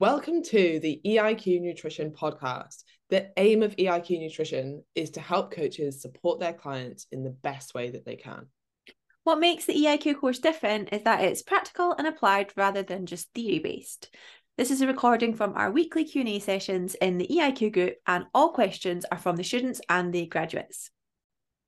[0.00, 2.84] Welcome to the EIQ Nutrition podcast.
[3.10, 7.74] The aim of EIQ Nutrition is to help coaches support their clients in the best
[7.74, 8.46] way that they can.
[9.24, 13.32] What makes the EIQ course different is that it's practical and applied rather than just
[13.34, 14.14] theory based.
[14.56, 18.52] This is a recording from our weekly Q&A sessions in the EIQ group and all
[18.52, 20.92] questions are from the students and the graduates.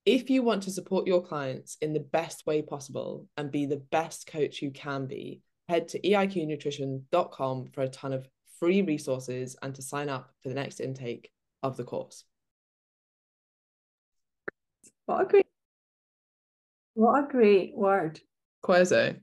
[0.06, 3.82] If you want to support your clients in the best way possible and be the
[3.90, 5.40] best coach you can be,
[5.70, 8.28] head to eiqnutrition.com for a ton of
[8.58, 11.30] free resources and to sign up for the next intake
[11.62, 12.24] of the course.
[15.06, 15.46] What a great,
[16.94, 18.20] what a great word.
[18.64, 19.16] Quezo.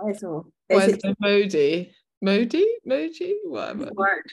[0.00, 0.44] Quezo.
[0.70, 1.92] Quezo Modi.
[2.22, 2.66] Modi?
[2.86, 3.32] Moji?
[3.44, 3.90] Whatever.
[3.94, 4.26] Word.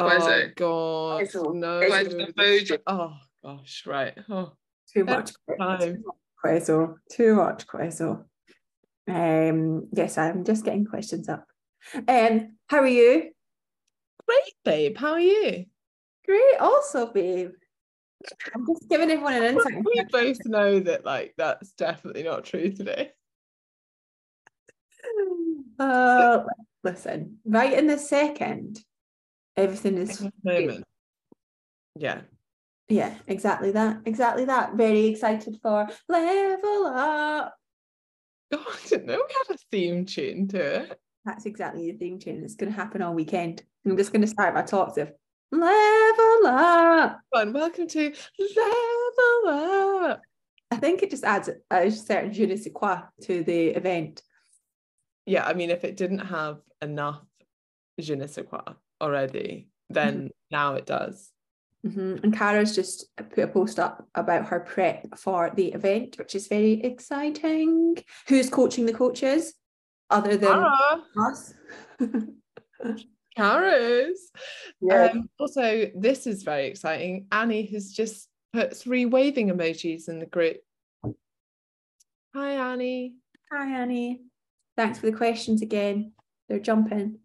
[0.00, 0.54] Oh Quezo.
[0.56, 1.20] god.
[1.20, 1.54] Quezo.
[1.54, 1.80] No.
[1.80, 2.78] Quezo Moji.
[2.86, 3.14] Oh
[3.44, 4.14] gosh, right.
[4.28, 4.52] Oh.
[4.92, 5.32] Too much.
[5.48, 6.04] Every time.
[6.44, 6.94] Quezo.
[7.12, 8.24] Too much Quezo.
[9.06, 11.46] Um, yes, I'm just getting questions up.
[12.08, 13.30] Um, how are you?
[14.26, 14.96] Great, babe.
[14.96, 15.66] How are you?
[16.24, 17.50] Great, also, babe.
[18.54, 19.84] I'm just giving everyone an insight.
[19.84, 23.12] we both know that like that's definitely not true today.
[25.78, 26.44] Uh,
[26.84, 28.80] listen, right in the second,
[29.56, 30.84] everything is moment.
[31.96, 32.20] Yeah.
[32.88, 34.76] yeah, exactly that, exactly that.
[34.76, 37.54] Very excited for level up.
[38.52, 41.00] Oh, I didn't know we had a theme tune to it.
[41.24, 42.42] That's exactly the theme tune.
[42.44, 43.62] It's going to happen all weekend.
[43.86, 45.12] I'm just going to start my talks with
[45.50, 47.20] level up.
[47.32, 47.52] Fun.
[47.52, 50.22] Welcome to Level Up.
[50.70, 54.22] I think it just adds a certain je ne sais quoi to the event.
[55.26, 57.22] Yeah, I mean, if it didn't have enough
[58.00, 58.62] je ne sais quoi
[59.00, 60.26] already, then mm-hmm.
[60.50, 61.30] now it does.
[61.84, 62.24] Mhm.
[62.24, 66.46] And Kara's just put a post up about her prep for the event, which is
[66.46, 67.96] very exciting.
[68.28, 69.54] Who's coaching the coaches
[70.08, 71.54] other than Cara, us?
[73.36, 74.30] Cara's.
[74.80, 75.10] Yeah.
[75.12, 77.26] Um, also, this is very exciting.
[77.30, 80.58] Annie has just put three waving emojis in the group.
[82.34, 83.16] Hi, Annie.
[83.52, 84.22] Hi, Annie.
[84.76, 86.12] Thanks for the questions again.
[86.48, 87.18] They're jumping,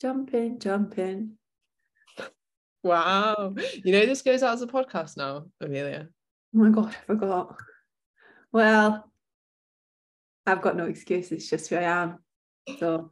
[0.00, 1.38] jumping, jumping.
[2.82, 3.54] Wow.
[3.84, 6.08] You know, this goes out as a podcast now, Amelia.
[6.54, 7.56] Oh my God, I forgot.
[8.52, 9.10] Well,
[10.46, 11.30] I've got no excuse.
[11.32, 12.18] It's just who I am.
[12.78, 13.10] So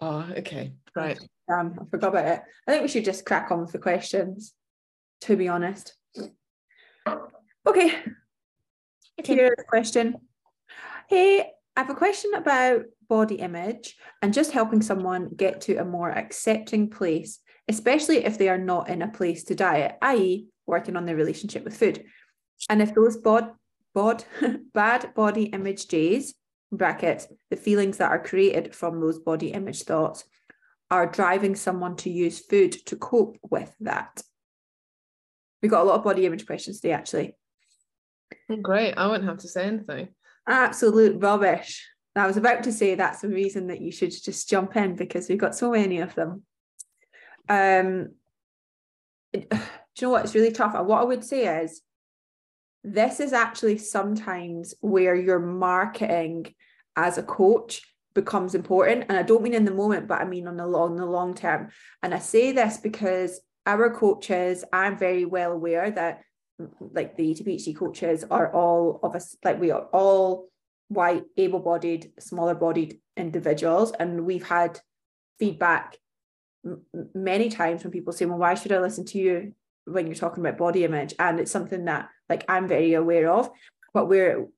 [0.00, 0.72] Oh, okay.
[0.94, 1.18] Right.
[1.52, 2.42] um, I forgot about it.
[2.66, 4.52] I think we should just crack on with the questions,
[5.22, 5.94] to be honest.
[7.66, 7.92] Okay,
[9.24, 10.16] here's a question.
[11.08, 15.84] Hey, I have a question about body image and just helping someone get to a
[15.84, 20.96] more accepting place, especially if they are not in a place to diet, i.e., working
[20.96, 22.04] on their relationship with food.
[22.68, 23.50] And if those bod,
[23.94, 24.24] bod,
[24.74, 26.34] bad body image days,
[26.72, 30.24] brackets, the feelings that are created from those body image thoughts,
[30.90, 34.22] are driving someone to use food to cope with that.
[35.62, 37.36] We got a lot of body image questions today, actually.
[38.50, 38.94] Oh, Great.
[38.94, 40.08] I won't have to say anything.
[40.46, 41.88] absolute rubbish.
[42.14, 45.28] I was about to say that's the reason that you should just jump in because
[45.28, 46.44] we've got so many of them.
[47.48, 48.10] Um,
[49.32, 49.48] do you
[50.02, 50.24] know what?
[50.24, 50.74] It's really tough.
[50.84, 51.82] What I would say is,
[52.84, 56.54] this is actually sometimes where your marketing
[56.94, 57.82] as a coach
[58.14, 59.06] becomes important.
[59.08, 61.34] And I don't mean in the moment, but I mean on the long, the long
[61.34, 61.68] term.
[62.02, 66.22] And I say this because our coaches, I'm very well aware that
[66.80, 70.48] like the ETPHD coaches are all of us, like we are all
[70.88, 74.80] white, able-bodied, smaller-bodied individuals, and we've had
[75.38, 75.98] feedback
[77.14, 79.54] many times when people say, "Well, why should I listen to you
[79.84, 83.50] when you're talking about body image?" And it's something that like I'm very aware of,
[83.94, 84.48] but we're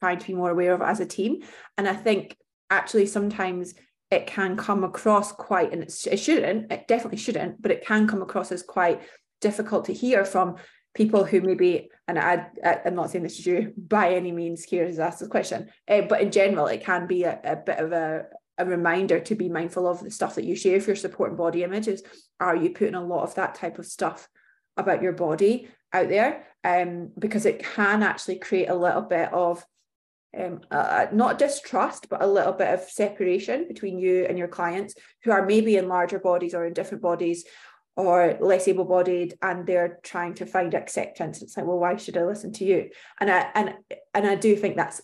[0.00, 1.42] trying to be more aware of as a team.
[1.78, 2.36] And I think
[2.70, 3.74] actually sometimes
[4.10, 8.22] it can come across quite, and it shouldn't, it definitely shouldn't, but it can come
[8.22, 9.02] across as quite
[9.40, 10.56] difficult to hear from
[10.94, 14.62] people who maybe, and I, I I'm not saying this is you by any means
[14.62, 17.78] here has asked this question, uh, but in general, it can be a, a bit
[17.78, 18.26] of a,
[18.58, 21.62] a reminder to be mindful of the stuff that you share if you're supporting body
[21.62, 22.02] images.
[22.40, 24.28] Are you putting a lot of that type of stuff
[24.76, 26.46] about your body out there?
[26.62, 29.64] Um, because it can actually create a little bit of
[30.38, 34.94] um, uh, not distrust, but a little bit of separation between you and your clients
[35.22, 37.44] who are maybe in larger bodies or in different bodies
[37.96, 42.24] or less able-bodied and they're trying to find acceptance it's like well why should i
[42.24, 42.90] listen to you
[43.20, 43.74] and i and
[44.12, 45.00] and i do think that's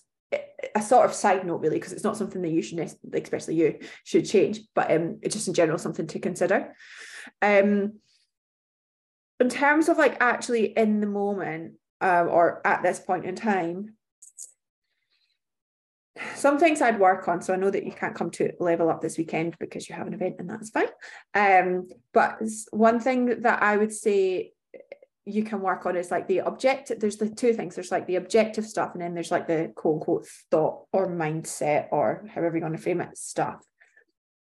[0.75, 2.79] a sort of side note really because it's not something that you should
[3.13, 6.75] especially you should change but um it's just in general something to consider
[7.43, 7.95] um
[9.41, 13.95] in terms of like actually in the moment um, or at this point in time
[16.35, 17.41] some things I'd work on.
[17.41, 20.07] So I know that you can't come to level up this weekend because you have
[20.07, 20.89] an event and that's fine.
[21.35, 22.41] Um, but
[22.73, 24.53] one thing that I would say
[25.25, 27.01] you can work on is like the objective.
[27.01, 27.75] There's the two things.
[27.75, 31.89] There's like the objective stuff, and then there's like the quote unquote thought or mindset
[31.91, 33.65] or however you want to frame it stuff.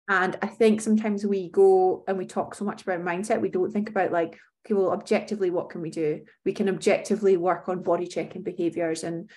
[0.08, 3.72] And I think sometimes we go and we talk so much about mindset, we don't
[3.72, 6.22] think about like, okay, well, objectively, what can we do?
[6.44, 9.30] We can objectively work on body checking behaviors and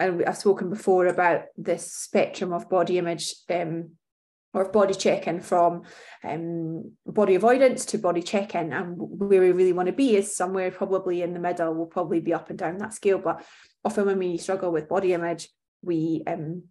[0.00, 3.92] and I've spoken before about this spectrum of body image um,
[4.54, 5.82] or body checking from
[6.22, 8.72] um, body avoidance to body checking.
[8.72, 11.74] And where we really want to be is somewhere probably in the middle.
[11.74, 13.18] We'll probably be up and down that scale.
[13.18, 13.44] But
[13.84, 15.48] often when we struggle with body image,
[15.82, 16.62] we um,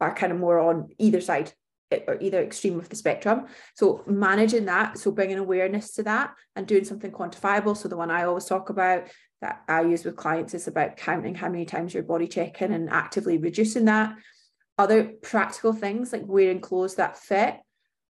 [0.00, 1.52] are kind of more on either side
[2.08, 3.46] or either extreme of the spectrum.
[3.76, 7.76] So managing that, so bringing awareness to that and doing something quantifiable.
[7.76, 9.04] So the one I always talk about
[9.40, 12.90] that I use with clients is about counting how many times you're body checking and
[12.90, 14.16] actively reducing that.
[14.78, 17.56] Other practical things like wearing clothes that fit.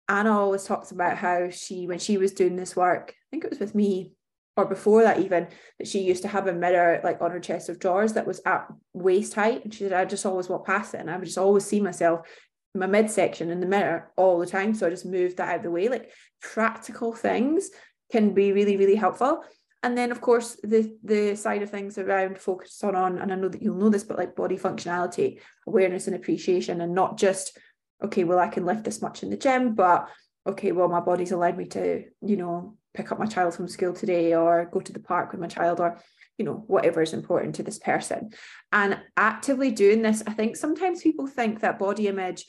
[0.08, 3.50] Anna always talks about how she, when she was doing this work, I think it
[3.50, 4.12] was with me
[4.56, 5.48] or before that even,
[5.78, 8.40] that she used to have a mirror like on her chest of drawers that was
[8.44, 9.64] at waist height.
[9.64, 11.80] And she said, I just always walk past it and I would just always see
[11.80, 12.26] myself
[12.74, 14.74] my midsection in the mirror all the time.
[14.74, 15.88] So I just moved that out of the way.
[15.88, 16.10] Like
[16.40, 17.70] practical things
[18.10, 19.42] can be really, really helpful
[19.82, 23.36] and then of course the the side of things around focus on on and i
[23.36, 27.58] know that you'll know this but like body functionality awareness and appreciation and not just
[28.02, 30.08] okay well i can lift this much in the gym but
[30.46, 33.92] okay well my body's allowed me to you know pick up my child from school
[33.92, 35.98] today or go to the park with my child or
[36.38, 38.30] you know whatever is important to this person.
[38.72, 42.46] And actively doing this i think sometimes people think that body image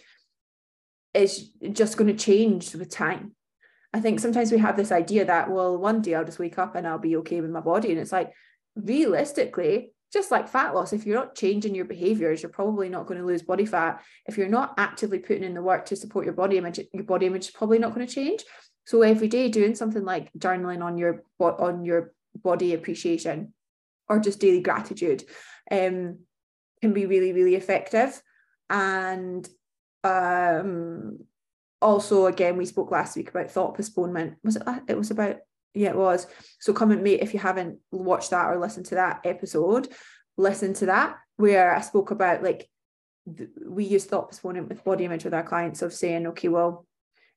[1.13, 3.35] is just going to change with time
[3.93, 6.75] I think sometimes we have this idea that, well, one day I'll just wake up
[6.75, 7.91] and I'll be okay with my body.
[7.91, 8.33] And it's like,
[8.75, 13.19] realistically, just like fat loss, if you're not changing your behaviors, you're probably not going
[13.19, 14.03] to lose body fat.
[14.25, 17.25] If you're not actively putting in the work to support your body image, your body
[17.25, 18.43] image is probably not going to change.
[18.85, 23.53] So every day doing something like journaling on your on your body appreciation
[24.09, 25.23] or just daily gratitude
[25.71, 26.19] um,
[26.81, 28.21] can be really, really effective.
[28.69, 29.47] And
[30.03, 31.19] um,
[31.83, 34.35] also again we spoke last week about thought postponement.
[34.43, 35.37] Was it it was about
[35.73, 36.27] yeah it was.
[36.59, 39.89] So comment mate if you haven't watched that or listened to that episode.
[40.37, 42.69] Listen to that where i spoke about like
[43.37, 46.85] th- we use thought postponement with body image with our clients of saying okay well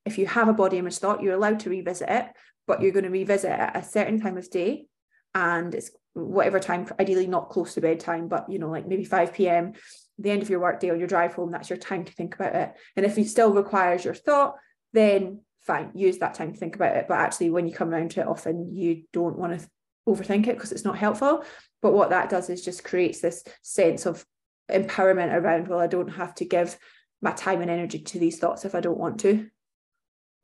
[0.04, 2.26] if you have a body image thought you're allowed to revisit it
[2.66, 4.86] but you're going to revisit it at a certain time of day
[5.34, 9.32] and it's whatever time ideally not close to bedtime but you know like maybe 5
[9.32, 9.74] p.m
[10.18, 12.54] the end of your workday or your drive home, that's your time to think about
[12.54, 12.72] it.
[12.96, 14.56] And if it still requires your thought,
[14.92, 17.06] then fine, use that time to think about it.
[17.08, 19.68] But actually, when you come around to it, often you don't want to
[20.08, 21.44] overthink it because it's not helpful.
[21.82, 24.24] But what that does is just creates this sense of
[24.70, 26.78] empowerment around, well, I don't have to give
[27.20, 29.48] my time and energy to these thoughts if I don't want to.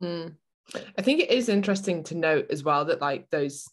[0.01, 0.35] Mm.
[0.97, 3.67] I think it is interesting to note as well that like those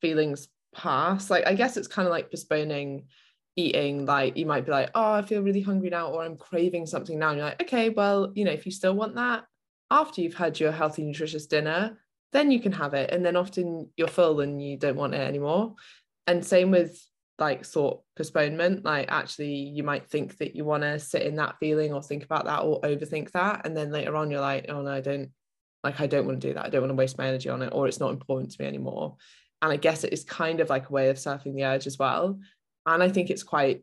[0.00, 1.30] feelings pass.
[1.30, 3.06] Like I guess it's kind of like postponing
[3.56, 6.86] eating like you might be like oh i feel really hungry now or i'm craving
[6.86, 9.44] something now and you're like okay well you know if you still want that
[9.90, 11.96] after you've had your healthy nutritious dinner
[12.32, 15.20] then you can have it and then often you're full and you don't want it
[15.20, 15.74] anymore.
[16.26, 17.00] And same with
[17.38, 21.54] like thought postponement like actually you might think that you want to sit in that
[21.60, 24.80] feeling or think about that or overthink that and then later on you're like oh
[24.80, 25.28] no i don't
[25.84, 27.60] like i don't want to do that i don't want to waste my energy on
[27.60, 29.16] it or it's not important to me anymore.
[29.60, 31.98] And i guess it is kind of like a way of surfing the urge as
[31.98, 32.38] well
[32.86, 33.82] and I think it's quite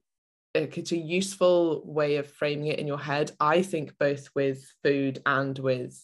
[0.55, 3.31] it's a useful way of framing it in your head.
[3.39, 5.99] I think both with food and with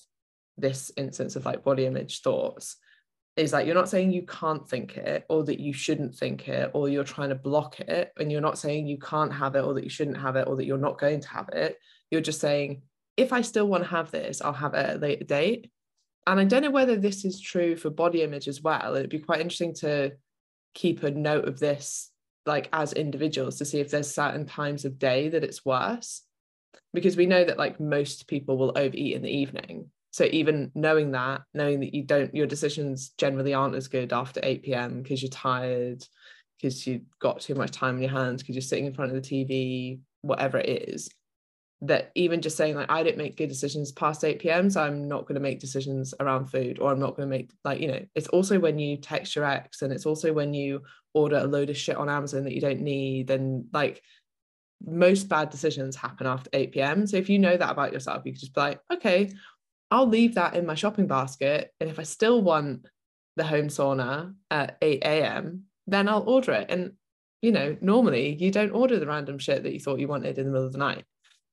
[0.58, 2.78] this instance of like body image thoughts
[3.38, 6.72] is like you're not saying you can't think it or that you shouldn't think it
[6.74, 8.12] or you're trying to block it.
[8.20, 10.56] And you're not saying you can't have it or that you shouldn't have it or
[10.56, 11.78] that you're not going to have it.
[12.10, 12.82] You're just saying
[13.18, 15.70] if i still want to have this i'll have it at a later date.
[16.26, 18.96] And i don't know whether this is true for body image as well.
[18.96, 20.14] It'd be quite interesting to
[20.74, 22.12] keep a note of this
[22.46, 26.24] like as individuals to see if there's certain times of day that it's worse.
[26.94, 29.92] Because we know that like most people will overeat in the evening.
[30.12, 34.40] So even knowing that knowing that you don't your decisions generally aren't as good after
[34.42, 36.04] 8 p.m because you're tired
[36.58, 39.22] because you've got too much time in your hands because you're sitting in front of
[39.22, 41.10] the tv whatever it is
[41.82, 44.70] that even just saying like I don't make good decisions past 8 p.m.
[44.70, 47.52] So I'm not going to make decisions around food or I'm not going to make
[47.64, 50.82] like, you know, it's also when you text your ex and it's also when you
[51.14, 54.02] order a load of shit on Amazon that you don't need and like
[54.86, 57.08] most bad decisions happen after 8 p.m.
[57.08, 59.32] So if you know that about yourself, you can just be like, okay,
[59.90, 61.74] I'll leave that in my shopping basket.
[61.80, 62.86] And if I still want
[63.38, 66.70] the home sauna at 8 a.m., then I'll order it.
[66.70, 66.94] And
[67.42, 70.46] you know, normally you don't order the random shit that you thought you wanted in
[70.46, 71.06] the middle of the night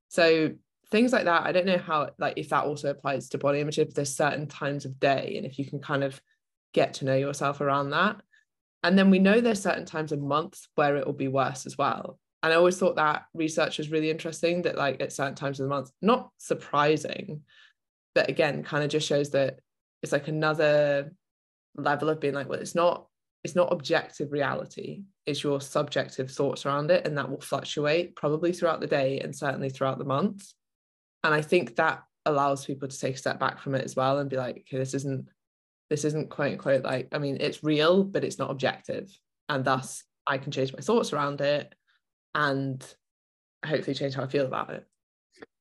[0.09, 0.53] So
[0.91, 3.79] things like that, I don't know how like if that also applies to body image,
[3.79, 6.21] if there's certain times of day and if you can kind of
[6.73, 8.17] get to know yourself around that.
[8.83, 11.77] And then we know there's certain times of months where it will be worse as
[11.77, 12.19] well.
[12.43, 15.65] And I always thought that research was really interesting that like at certain times of
[15.65, 17.43] the month, not surprising,
[18.15, 19.59] but again, kind of just shows that
[20.03, 21.13] it's like another
[21.75, 23.07] level of being like, well, it's not
[23.47, 28.53] it's not objective reality it's your subjective thoughts around it and that will fluctuate probably
[28.53, 30.53] throughout the day and certainly throughout the month.
[31.23, 34.19] And i think that allows people to take a step back from it as well
[34.19, 35.29] and be like okay this isn't
[35.91, 39.09] this isn't quote unquote like i mean it's real but it's not objective.
[39.49, 41.73] And thus i can change my thoughts around it
[42.35, 42.85] and
[43.65, 44.85] hopefully change how i feel about it.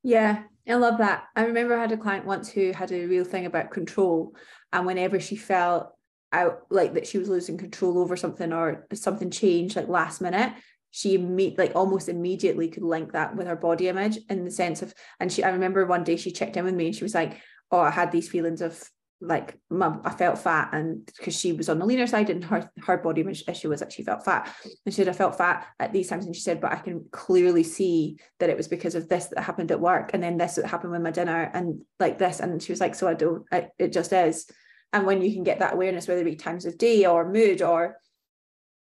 [0.04, 1.26] Yeah i love that.
[1.36, 4.36] I remember i had a client once who had a real thing about control.
[4.74, 5.96] And whenever she felt
[6.32, 10.54] out like that she was losing control over something or something changed like last minute
[10.92, 14.82] she meet like almost immediately could link that with her body image in the sense
[14.82, 17.16] of and she I remember one day she checked in with me and she was
[17.16, 17.42] like
[17.72, 18.82] oh I had these feelings of
[19.22, 22.70] like mum I felt fat and because she was on the leaner side and her
[22.86, 24.54] her body image issue was that she felt fat.
[24.64, 26.26] And she said I felt fat at these times.
[26.26, 29.40] And she said but I can clearly see that it was because of this that
[29.44, 32.40] happened at work and then this that happened with my dinner and like this.
[32.40, 34.48] And she was like so I don't I, it just is
[34.94, 37.62] and when you can get that awareness, whether it be times of day or mood
[37.62, 37.98] or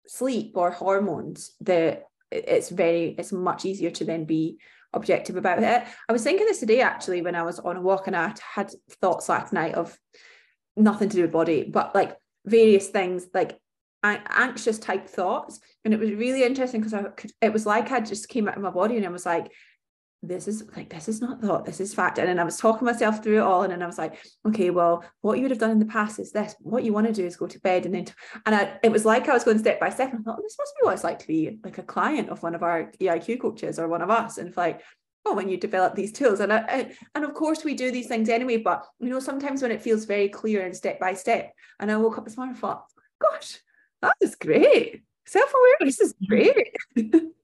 [0.08, 4.60] sleep or hormones, the it's very it's much easier to then be
[4.94, 5.84] objective about it.
[6.10, 8.72] I was thinking this today actually when I was on a walk and I had
[9.02, 9.98] thoughts last night of
[10.76, 13.60] nothing to do with body, but like various things like
[14.04, 15.60] anxious type thoughts.
[15.84, 18.58] And it was really interesting because I could, it was like I just came out
[18.58, 19.52] of my body and I was like,
[20.28, 22.18] this is like this is not thought this is fact.
[22.18, 24.70] And then i was talking myself through it all and then i was like okay
[24.70, 26.56] well what you would have done in the past is this.
[26.60, 28.08] What you want to do is go to bed and then
[28.46, 30.44] and I, it was like i was going step by step and i thought oh,
[30.44, 32.92] this must be what it's like to be like a client of one of our
[33.00, 34.38] eiq coaches or one of us.
[34.38, 34.82] And it's like
[35.26, 36.40] oh when you develop these tools.
[36.40, 39.62] And I, I, and of course we do these things anyway but you know sometimes
[39.62, 42.54] when it feels very clear and step by step and i woke up this morning
[42.54, 42.86] and thought
[43.20, 43.60] gosh
[44.02, 45.02] that is great.
[45.26, 46.76] Self-awareness is great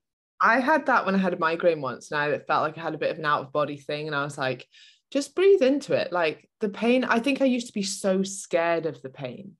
[0.42, 2.96] I had that when I had a migraine once and I felt like I had
[2.96, 4.08] a bit of an out of body thing.
[4.08, 4.66] And I was like,
[5.12, 6.12] just breathe into it.
[6.12, 9.54] Like the pain, I think I used to be so scared of the pain.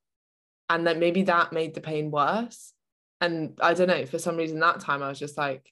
[0.70, 2.74] And then maybe that made the pain worse.
[3.20, 5.72] And I don't know, for some reason that time I was just like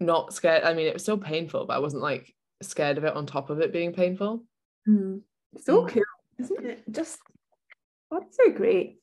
[0.00, 0.64] not scared.
[0.64, 3.50] I mean, it was still painful, but I wasn't like scared of it on top
[3.50, 4.44] of it being painful.
[4.88, 5.20] Mm.
[5.60, 5.88] So mm.
[5.88, 6.02] cool,
[6.38, 6.82] isn't it?
[6.90, 7.18] Just
[8.10, 8.98] that's so great.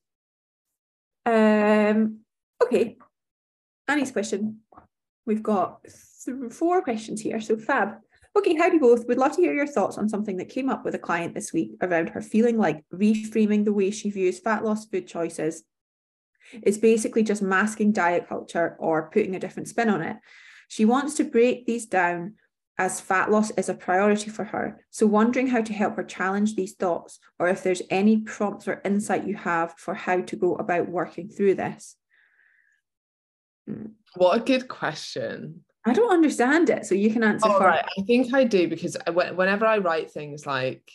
[1.25, 2.21] Um
[2.63, 2.97] okay.
[3.87, 4.61] Annie's question.
[5.31, 5.79] We've got
[6.49, 7.93] four questions here, so fab.
[8.37, 9.07] Okay, howdy both.
[9.07, 11.53] Would love to hear your thoughts on something that came up with a client this
[11.53, 15.63] week around her feeling like reframing the way she views fat loss food choices
[16.63, 20.17] is basically just masking diet culture or putting a different spin on it.
[20.67, 22.33] She wants to break these down
[22.77, 24.83] as fat loss is a priority for her.
[24.89, 28.81] So, wondering how to help her challenge these thoughts, or if there's any prompts or
[28.83, 31.95] insight you have for how to go about working through this.
[33.65, 33.91] Hmm.
[34.15, 35.63] What a good question.
[35.85, 37.49] I don't understand it, so you can answer.
[37.49, 37.83] Oh, right.
[37.97, 40.91] I think I do because whenever I write things like,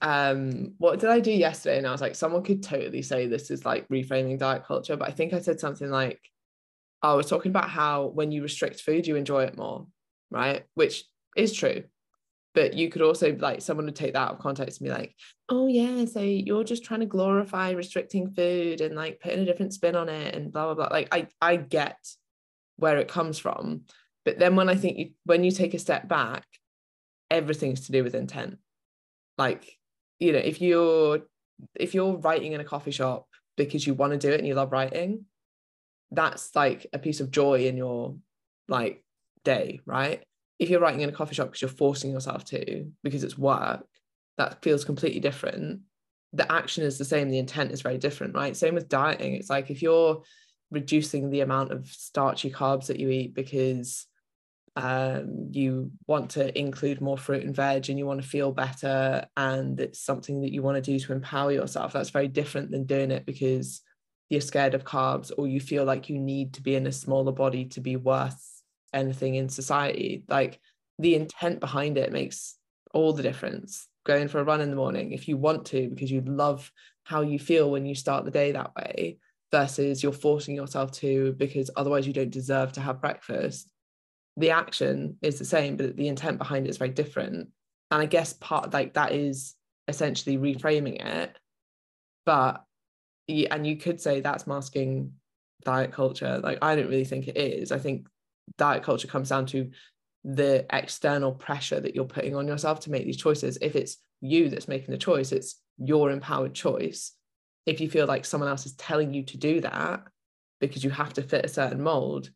[0.00, 1.78] um, what did I do yesterday?
[1.78, 5.08] And I was like, someone could totally say this is like reframing diet culture, but
[5.08, 6.20] I think I said something like,
[7.02, 9.86] I was talking about how when you restrict food, you enjoy it more,
[10.30, 10.62] right?
[10.74, 11.04] Which
[11.36, 11.84] is true.
[12.54, 15.14] But you could also like someone would take that out of context and be like,
[15.48, 19.72] oh yeah, so you're just trying to glorify restricting food and like putting a different
[19.72, 20.88] spin on it and blah blah blah.
[20.90, 21.98] Like I I get
[22.82, 23.82] where it comes from.
[24.24, 26.44] But then when I think you, when you take a step back,
[27.30, 28.58] everything's to do with intent.
[29.38, 29.78] Like,
[30.18, 31.20] you know, if you're
[31.76, 34.54] if you're writing in a coffee shop because you want to do it and you
[34.54, 35.26] love writing,
[36.10, 38.16] that's like a piece of joy in your
[38.68, 39.02] like
[39.44, 40.22] day, right?
[40.58, 43.86] If you're writing in a coffee shop because you're forcing yourself to because it's work,
[44.38, 45.80] that feels completely different.
[46.32, 48.56] The action is the same, the intent is very different, right?
[48.56, 49.34] Same with dieting.
[49.34, 50.22] It's like if you're
[50.72, 54.06] reducing the amount of starchy carbs that you eat because
[54.74, 59.26] um, you want to include more fruit and veg and you want to feel better
[59.36, 61.92] and it's something that you want to do to empower yourself.
[61.92, 63.82] That's very different than doing it because
[64.30, 67.32] you're scared of carbs or you feel like you need to be in a smaller
[67.32, 68.62] body to be worth
[68.94, 70.24] anything in society.
[70.26, 70.58] Like
[70.98, 72.56] the intent behind it makes
[72.94, 73.88] all the difference.
[74.04, 76.72] Going for a run in the morning if you want to because you love
[77.04, 79.18] how you feel when you start the day that way
[79.52, 83.68] versus you're forcing yourself to because otherwise you don't deserve to have breakfast.
[84.36, 87.50] The action is the same but the intent behind it is very different.
[87.90, 89.54] And i guess part like that is
[89.88, 91.36] essentially reframing it.
[92.24, 92.64] But
[93.28, 95.12] and you could say that's masking
[95.64, 96.40] diet culture.
[96.42, 97.70] Like i don't really think it is.
[97.70, 98.08] I think
[98.56, 99.70] diet culture comes down to
[100.24, 103.58] the external pressure that you're putting on yourself to make these choices.
[103.60, 107.12] If it's you that's making the choice, it's your empowered choice.
[107.66, 110.02] If you feel like someone else is telling you to do that
[110.60, 112.30] because you have to fit a certain mold,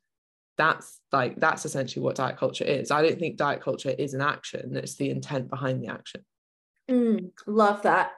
[0.56, 2.90] that's like that's essentially what diet culture is.
[2.90, 6.24] I don't think diet culture is an action, it's the intent behind the action.
[6.90, 8.12] Mm, love that.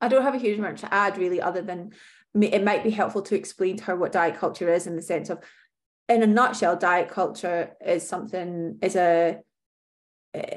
[0.00, 1.90] I don't have a huge amount to add really, other than
[2.34, 5.30] it might be helpful to explain to her what diet culture is in the sense
[5.30, 5.38] of
[6.08, 9.38] in a nutshell, diet culture is something is a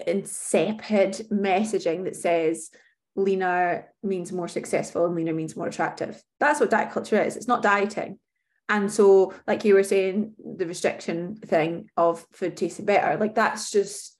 [0.07, 2.69] insipid messaging that says
[3.15, 6.22] leaner means more successful and leaner means more attractive.
[6.39, 7.36] That's what diet culture is.
[7.36, 8.20] It's not dieting.
[8.70, 13.72] And so, like you were saying, the restriction thing of food tasting better, like that's
[13.72, 14.17] just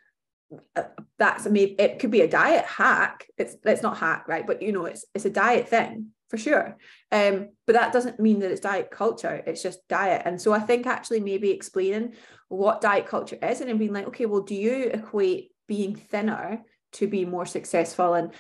[0.76, 0.84] uh,
[1.18, 3.26] that's I mean, it could be a diet hack.
[3.38, 4.46] It's it's not hack, right?
[4.46, 6.76] But you know, it's it's a diet thing for sure.
[7.12, 10.24] Um, but that doesn't mean that it's diet culture, it's just diet.
[10.26, 12.14] And so I think actually maybe explaining
[12.50, 17.08] what diet culture is and being like, okay, well, do you equate being thinner to
[17.08, 18.34] be more successful and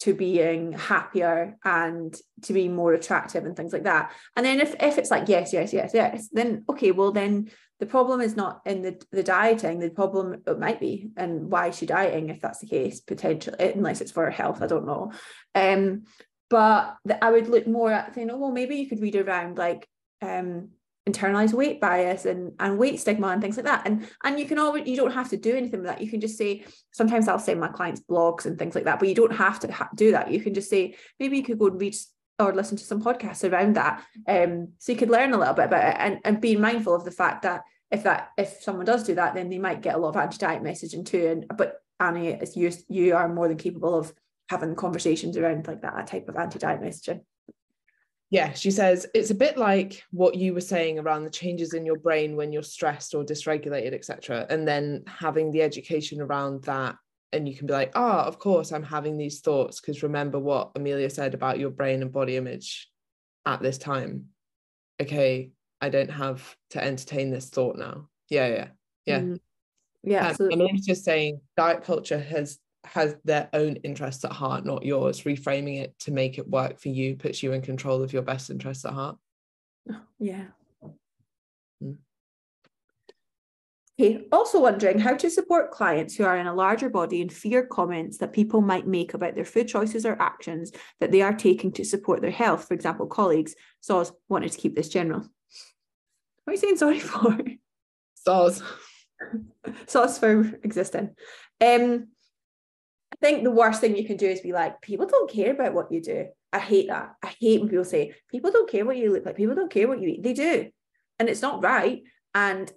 [0.00, 4.12] to being happier and to be more attractive and things like that.
[4.34, 7.86] And then if, if it's like, yes, yes, yes, yes, then okay, well then the
[7.86, 11.78] problem is not in the, the dieting, the problem it might be, and why is
[11.78, 15.12] she dieting if that's the case, potentially, unless it's for her health, I don't know.
[15.54, 16.04] Um,
[16.50, 19.56] but the, I would look more at saying, oh, well, maybe you could read around
[19.56, 19.88] like
[20.20, 20.70] um,
[21.08, 23.86] internalized weight bias and and weight stigma and things like that.
[23.86, 26.02] And and you can always you don't have to do anything with that.
[26.02, 29.08] You can just say sometimes I'll send my clients blogs and things like that, but
[29.08, 30.30] you don't have to ha- do that.
[30.30, 31.96] You can just say maybe you could go and read
[32.38, 35.66] or listen to some podcasts around that, um, so you could learn a little bit
[35.66, 39.04] about it and and being mindful of the fact that if that if someone does
[39.04, 41.26] do that, then they might get a lot of anti-diet messaging too.
[41.26, 44.12] And but Annie, as you you are more than capable of
[44.48, 47.20] having conversations around like that, that type of anti-diet messaging.
[48.30, 51.84] Yeah, she says it's a bit like what you were saying around the changes in
[51.84, 54.46] your brain when you're stressed or dysregulated, etc.
[54.48, 56.94] And then having the education around that,
[57.32, 60.70] and you can be like, oh, of course, I'm having these thoughts because remember what
[60.76, 62.88] Amelia said about your brain and body image
[63.46, 64.26] at this time.
[65.02, 65.50] Okay,
[65.80, 68.08] I don't have to entertain this thought now.
[68.28, 68.68] Yeah, yeah,
[69.06, 69.20] yeah.
[69.20, 69.40] Mm.
[70.02, 70.68] Yeah, um, absolutely.
[70.70, 75.22] I'm just saying diet culture has has their own interests at heart, not yours.
[75.22, 78.50] Reframing it to make it work for you puts you in control of your best
[78.50, 79.16] interests at heart.
[80.18, 80.44] Yeah.
[81.82, 81.96] Mm.
[84.00, 84.24] Okay.
[84.32, 88.18] Also wondering how to support clients who are in a larger body and fear comments
[88.18, 91.84] that people might make about their food choices or actions that they are taking to
[91.84, 92.66] support their health.
[92.66, 93.54] For example, colleagues.
[93.82, 95.20] SOS wanted to keep this general.
[96.44, 97.38] What are you saying sorry for?
[98.14, 98.62] SOS.
[99.86, 101.14] SOS for existing.
[101.60, 102.08] Um,
[103.12, 105.74] I think the worst thing you can do is be like, people don't care about
[105.74, 106.26] what you do.
[106.52, 107.14] I hate that.
[107.22, 109.36] I hate when people say, people don't care what you look like.
[109.36, 110.22] People don't care what you eat.
[110.22, 110.70] They do.
[111.18, 112.02] And it's not right.
[112.34, 112.70] And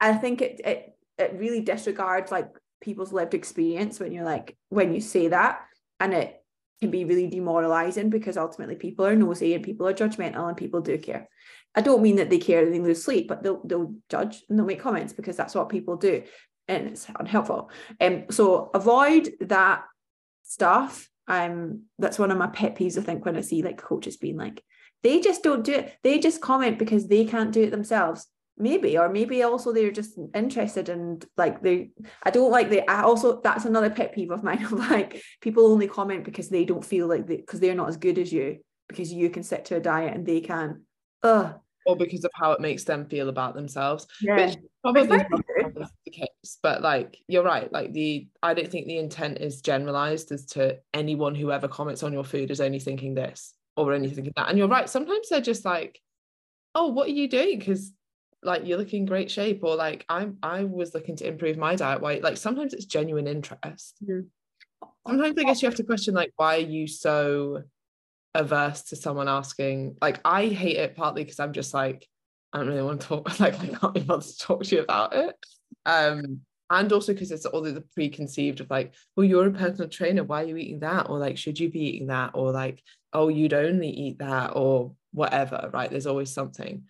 [0.00, 2.48] I think it it it really disregards like
[2.80, 5.60] people's lived experience when you're like, when you say that.
[6.00, 6.42] And it
[6.80, 10.80] can be really demoralizing because ultimately people are nosy and people are judgmental and people
[10.80, 11.28] do care.
[11.74, 14.58] I don't mean that they care and they lose sleep, but they'll they'll judge and
[14.58, 16.22] they'll make comments because that's what people do
[16.72, 17.70] and it's unhelpful.
[18.00, 19.84] Um, so avoid that
[20.42, 21.08] stuff.
[21.28, 22.98] Um, that's one of my pet peeves.
[22.98, 24.62] I think when I see like coaches being like,
[25.02, 25.96] they just don't do it.
[26.02, 28.26] They just comment because they can't do it themselves.
[28.58, 31.90] Maybe, or maybe also they're just interested and like they.
[32.22, 32.88] I don't like the.
[32.88, 34.62] I also that's another pet peeve of mine.
[34.64, 37.96] Of like people only comment because they don't feel like they because they're not as
[37.96, 38.58] good as you
[38.88, 40.82] because you can stick to a diet and they can.
[41.22, 41.54] Ugh,
[41.86, 44.06] or because of how it makes them feel about themselves.
[44.20, 44.54] Yeah.
[46.12, 46.58] Which probably not the case.
[46.62, 47.72] But like you're right.
[47.72, 52.02] Like the I don't think the intent is generalized as to anyone who ever comments
[52.02, 54.48] on your food is only thinking this or only thinking that.
[54.48, 54.88] And you're right.
[54.88, 56.00] Sometimes they're just like,
[56.74, 57.58] oh, what are you doing?
[57.58, 57.92] Because
[58.42, 62.00] like you're looking great shape, or like I'm I was looking to improve my diet.
[62.00, 63.96] Why like sometimes it's genuine interest.
[64.04, 64.26] Mm.
[65.06, 67.62] Sometimes I guess you have to question like why are you so
[68.34, 72.08] averse to someone asking like I hate it partly because I'm just like
[72.52, 74.82] I don't really want to talk like I can't even want to talk to you
[74.82, 75.36] about it
[75.86, 76.40] um
[76.70, 80.42] and also because it's all the preconceived of like well you're a personal trainer why
[80.42, 83.52] are you eating that or like should you be eating that or like oh you'd
[83.52, 86.84] only eat that or whatever right there's always something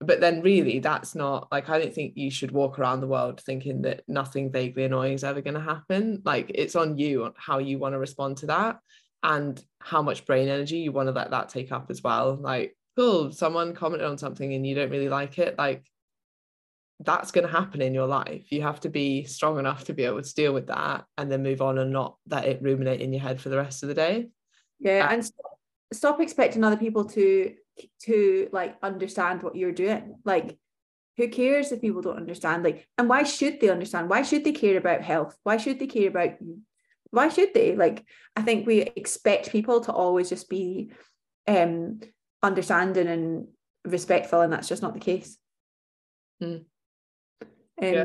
[0.00, 3.40] but then really that's not like I don't think you should walk around the world
[3.40, 7.32] thinking that nothing vaguely annoying is ever going to happen like it's on you on
[7.36, 8.80] how you want to respond to that
[9.24, 12.36] and how much brain energy you want to let that take up as well.
[12.36, 15.56] Like, cool, someone commented on something and you don't really like it.
[15.58, 15.84] Like,
[17.00, 18.50] that's going to happen in your life.
[18.50, 21.42] You have to be strong enough to be able to deal with that and then
[21.42, 23.94] move on and not let it ruminate in your head for the rest of the
[23.94, 24.28] day.
[24.78, 25.10] Yeah.
[25.10, 25.58] and stop,
[25.92, 27.54] stop expecting other people to
[28.02, 30.14] to like understand what you're doing.
[30.24, 30.56] Like
[31.16, 34.52] who cares if people don't understand like and why should they understand why should they
[34.52, 36.30] care about health why should they care about
[37.10, 38.04] why should they like
[38.36, 40.90] i think we expect people to always just be
[41.46, 42.00] um
[42.42, 43.46] understanding and
[43.84, 45.38] respectful and that's just not the case
[46.40, 46.56] Hmm.
[47.82, 48.04] Um Yeah.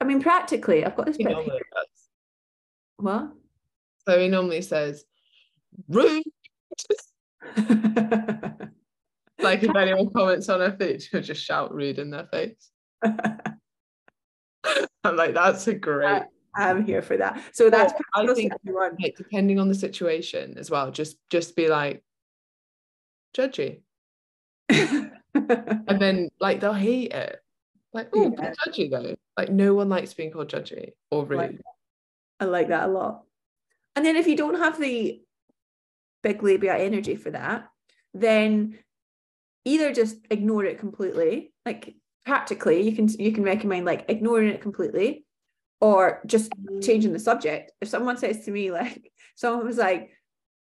[0.00, 1.66] i mean practically i've got this He bit normally here.
[1.74, 2.08] does.
[2.96, 3.32] what
[4.08, 5.04] So he normally says,
[5.88, 6.22] rude.
[9.38, 12.70] Like if anyone comments on her feed, she'll just shout rude in their face.
[13.02, 13.16] I'm
[15.16, 16.22] like, that's a great.
[16.54, 18.52] i'm here for that so that's Or I think
[19.00, 22.04] like, depending on the situation as well, just just be like
[23.36, 23.80] judgy,
[24.68, 25.10] and
[25.98, 27.41] then like they'll hate it.
[27.92, 28.54] Like, oh, Yeah.
[28.66, 29.16] judgy though.
[29.36, 31.38] Like no one likes being called judgy or rude.
[31.38, 31.60] Like
[32.40, 33.24] I like that a lot.
[33.94, 35.22] And then if you don't have the
[36.22, 37.68] big labia energy for that,
[38.14, 38.78] then
[39.64, 41.52] either just ignore it completely.
[41.66, 45.24] Like practically, you can you can recommend like ignoring it completely,
[45.80, 46.82] or just mm.
[46.84, 47.72] changing the subject.
[47.80, 50.10] If someone says to me like someone was like,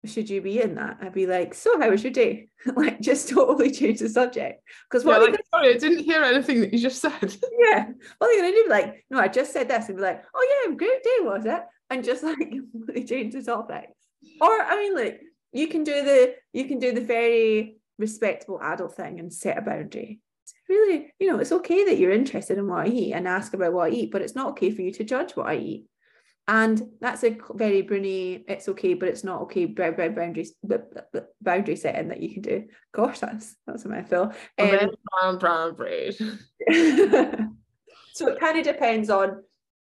[0.06, 0.98] should you be in that?
[1.00, 2.48] I'd be like, so how was your day?
[2.76, 4.62] like just totally change the subject.
[4.88, 7.12] Because Yeah, what they like, sorry, I didn't hear anything that you just said.
[7.70, 7.86] yeah.
[8.18, 8.66] What are they gonna do?
[8.68, 11.62] Like, no, I just said this and be like, oh yeah, great day was it?
[11.90, 13.90] And just like completely change the topic.
[14.40, 15.20] Or I mean, like,
[15.52, 19.62] you can do the you can do the very respectable adult thing and set a
[19.62, 20.20] boundary.
[20.42, 23.54] It's really, you know, it's okay that you're interested in what I eat and ask
[23.54, 25.86] about what I eat, but it's not okay for you to judge what I eat.
[26.46, 30.54] And that's a very Brené, it's okay, but it's not okay bou- bou- boundaries
[31.40, 32.64] boundary setting that you can do.
[32.92, 34.24] Gosh, that's that's a mouthful.
[34.24, 34.90] Um, then
[35.38, 35.74] brown, brown
[38.12, 39.42] so it kind of depends on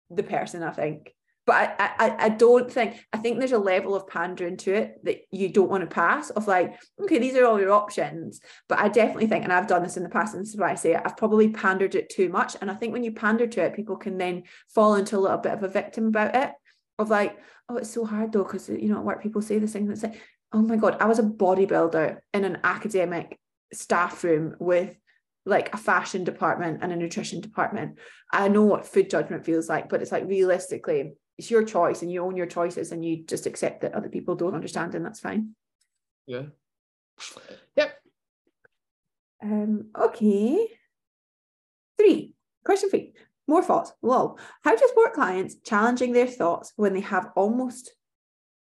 [0.10, 1.15] the person, I think.
[1.49, 5.03] But I, I, I don't think I think there's a level of pandering to it
[5.03, 6.29] that you don't want to pass.
[6.29, 8.39] Of like, okay, these are all your options.
[8.67, 10.69] But I definitely think, and I've done this in the past, and this is why
[10.69, 12.55] I say it, I've probably pandered it too much.
[12.62, 14.43] And I think when you pander to it, people can then
[14.75, 16.51] fall into a little bit of a victim about it.
[16.99, 19.73] Of like, oh, it's so hard though, because you know at work people say this
[19.73, 20.21] thing that's like,
[20.53, 23.39] oh my god, I was a bodybuilder in an academic
[23.73, 24.95] staff room with
[25.47, 27.97] like a fashion department and a nutrition department.
[28.31, 32.12] I know what food judgment feels like, but it's like realistically, it's your choice and
[32.12, 35.21] you own your choices and you just accept that other people don't understand and that's
[35.21, 35.56] fine.
[36.28, 36.47] Yeah.
[37.78, 37.97] Yep.
[39.41, 40.67] Um, okay.
[41.97, 43.13] Three, question three.
[43.47, 43.93] More thoughts.
[44.02, 44.38] Lol.
[44.65, 47.93] How to support clients challenging their thoughts when they have almost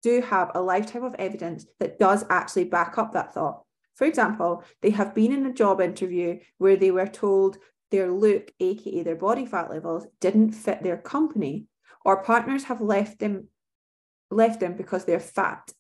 [0.02, 3.64] do have a lifetime of evidence that does actually back up that thought.
[3.96, 7.58] For example, they have been in a job interview where they were told
[7.92, 11.68] their look, aka their body fat levels, didn't fit their company,
[12.06, 13.48] or partners have left them
[14.30, 15.72] left them because they're fat.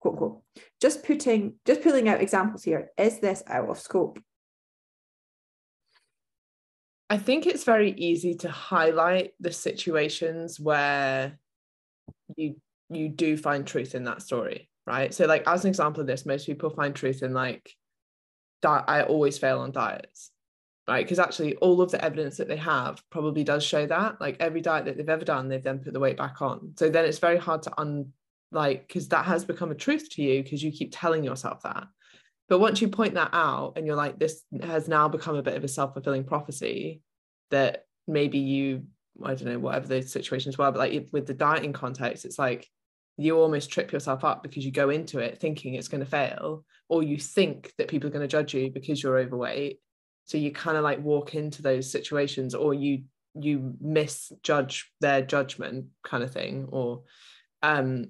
[0.00, 0.42] Quote, unquote.
[0.80, 2.90] Just putting just pulling out examples here.
[2.96, 4.18] Is this out of scope?
[7.08, 11.38] I think it's very easy to highlight the situations where
[12.36, 12.56] you
[12.88, 15.12] you do find truth in that story, right?
[15.12, 17.72] So like as an example of this, most people find truth in like
[18.62, 20.30] di- I always fail on diets,
[20.88, 21.04] right?
[21.04, 24.20] Because actually all of the evidence that they have probably does show that.
[24.20, 26.72] Like every diet that they've ever done, they've then put the weight back on.
[26.76, 28.12] So then it's very hard to un
[28.52, 31.86] like because that has become a truth to you because you keep telling yourself that.
[32.48, 35.56] But once you point that out and you're like, this has now become a bit
[35.56, 37.02] of a self-fulfilling prophecy
[37.50, 38.84] that maybe you,
[39.20, 42.68] I don't know, whatever the situations were, but like with the dieting context, it's like
[43.16, 46.64] you almost trip yourself up because you go into it thinking it's going to fail,
[46.88, 49.80] or you think that people are going to judge you because you're overweight.
[50.26, 55.86] So you kind of like walk into those situations, or you you misjudge their judgment,
[56.04, 56.68] kind of thing.
[56.70, 57.02] Or
[57.62, 58.08] um,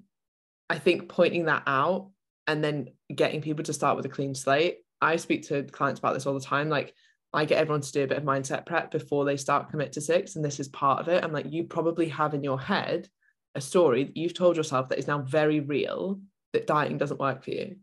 [0.69, 2.11] I think pointing that out
[2.47, 4.79] and then getting people to start with a clean slate.
[5.01, 6.69] I speak to clients about this all the time.
[6.69, 6.95] Like
[7.33, 10.01] I get everyone to do a bit of mindset prep before they start commit to
[10.01, 11.23] six, and this is part of it.
[11.23, 13.09] I'm like, you probably have in your head
[13.55, 16.21] a story that you've told yourself that is now very real
[16.53, 17.77] that dieting doesn't work for you,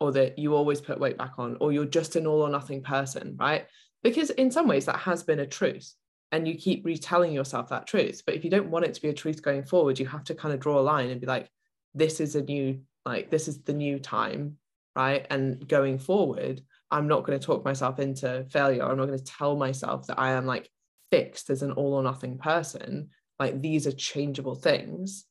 [0.00, 2.82] or that you always put weight back on, or you're just an all or nothing
[2.82, 3.66] person, right?
[4.02, 5.94] Because in some ways that has been a truth,
[6.32, 8.22] and you keep retelling yourself that truth.
[8.26, 10.34] But if you don't want it to be a truth going forward, you have to
[10.34, 11.48] kind of draw a line and be like,
[11.96, 14.58] this is a new like this is the new time
[14.94, 15.26] right?
[15.30, 18.84] And going forward i'm not going to talk myself into failure.
[18.84, 20.70] I'm not going to tell myself that i am like
[21.10, 23.10] fixed as an all or nothing person.
[23.38, 25.24] Like these are changeable things.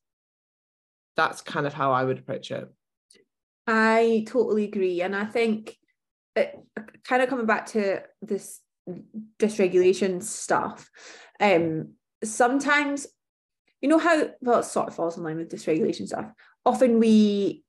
[1.16, 2.70] That's kind of how i would approach it
[3.68, 5.02] I totally agree.
[5.02, 5.78] And I think
[6.36, 6.58] it,
[7.04, 8.62] kind of coming back to this
[9.40, 10.90] dysregulation stuff,
[11.40, 13.08] um, sometimes,
[13.82, 16.32] you know how, well, it sort of falls in line with dysregulation stuff.
[16.66, 17.64] Often we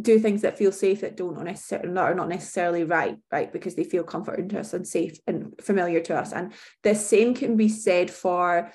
[0.00, 3.52] do things that feel safe that don't necessarily not are not necessarily right, right?
[3.52, 6.32] Because they feel comforting to us and safe and familiar to us.
[6.32, 8.72] And the same can be said for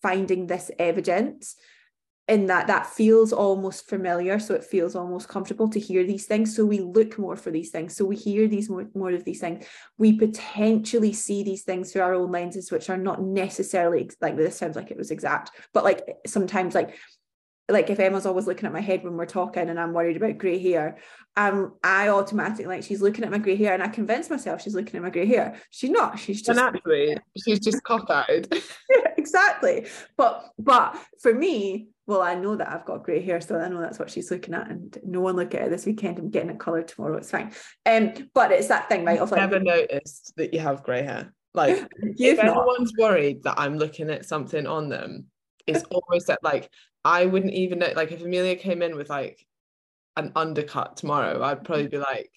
[0.00, 1.56] finding this evidence
[2.32, 6.56] in that that feels almost familiar so it feels almost comfortable to hear these things
[6.56, 9.40] so we look more for these things so we hear these more, more of these
[9.40, 9.66] things
[9.98, 14.56] we potentially see these things through our own lenses which are not necessarily like this
[14.56, 16.96] sounds like it was exact but like sometimes like
[17.68, 20.36] like if Emma's always looking at my head when we're talking and I'm worried about
[20.36, 20.98] grey hair,
[21.36, 24.74] um, I automatically like she's looking at my grey hair and I convince myself she's
[24.74, 25.54] looking at my grey hair.
[25.70, 26.18] She's not.
[26.18, 28.52] She's just and actually she's just cockeyed.
[28.52, 29.86] yeah, exactly.
[30.16, 33.80] But but for me, well, I know that I've got grey hair, so I know
[33.80, 34.68] that's what she's looking at.
[34.68, 36.18] And no one look at it this weekend.
[36.18, 37.16] I'm getting it coloured tomorrow.
[37.16, 37.52] It's fine.
[37.86, 39.20] Um, but it's that thing, right?
[39.20, 41.32] I've like, never noticed that you have grey hair.
[41.54, 41.86] Like
[42.18, 42.46] if not.
[42.46, 45.26] anyone's worried that I'm looking at something on them,
[45.66, 46.68] it's almost that like
[47.04, 49.44] I wouldn't even know like if Amelia came in with like
[50.16, 52.30] an undercut tomorrow, I'd probably be like,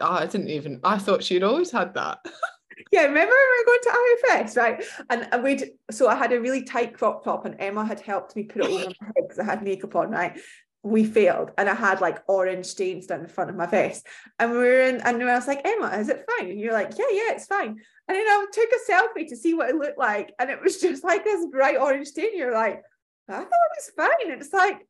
[0.00, 2.18] oh, I didn't even I thought she'd always had that.
[2.92, 4.84] yeah, remember when we were going to IFS, right?
[5.10, 8.36] And, and we'd so I had a really tight crop top, and Emma had helped
[8.36, 10.38] me put it over my head because I had makeup on, right?
[10.82, 14.06] We failed, and I had like orange stains down the front of my vest.
[14.38, 16.50] And we were in, and I was like, Emma, is it fine?
[16.50, 17.68] And you're like, Yeah, yeah, it's fine.
[17.68, 20.78] And then I took a selfie to see what it looked like, and it was
[20.80, 22.36] just like this bright orange stain.
[22.36, 22.82] You're like,
[23.28, 24.32] I thought it was fine.
[24.32, 24.86] It's like,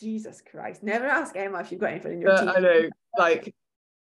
[0.00, 2.54] Jesus Christ, never ask Emma if you've got anything in your But teeth.
[2.56, 3.54] I know, like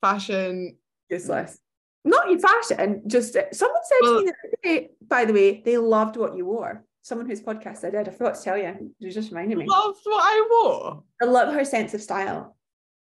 [0.01, 0.77] fashion.
[1.09, 1.57] Useless.
[2.03, 4.31] Not your fashion, just uh, someone said Well- to me
[4.63, 6.83] day, by the way, they loved what you wore.
[7.03, 8.93] Someone whose podcast I did, I forgot to tell you.
[8.99, 9.65] You just reminded me.
[9.67, 11.03] Loved what I wore.
[11.21, 12.55] I love her sense of style.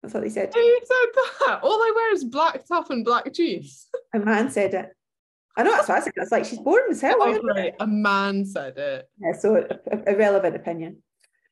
[0.01, 0.51] That's what they said.
[0.53, 1.60] Who said that?
[1.63, 3.88] All I wear is black top and black jeans.
[4.13, 4.89] A man said it.
[5.56, 6.13] I know that's what I said.
[6.15, 7.17] It's like she's boring as hell.
[7.19, 7.41] Oh, it?
[7.41, 7.73] great.
[7.79, 9.08] A man said it.
[9.19, 9.65] Yeah, so
[10.17, 11.03] relevant opinion.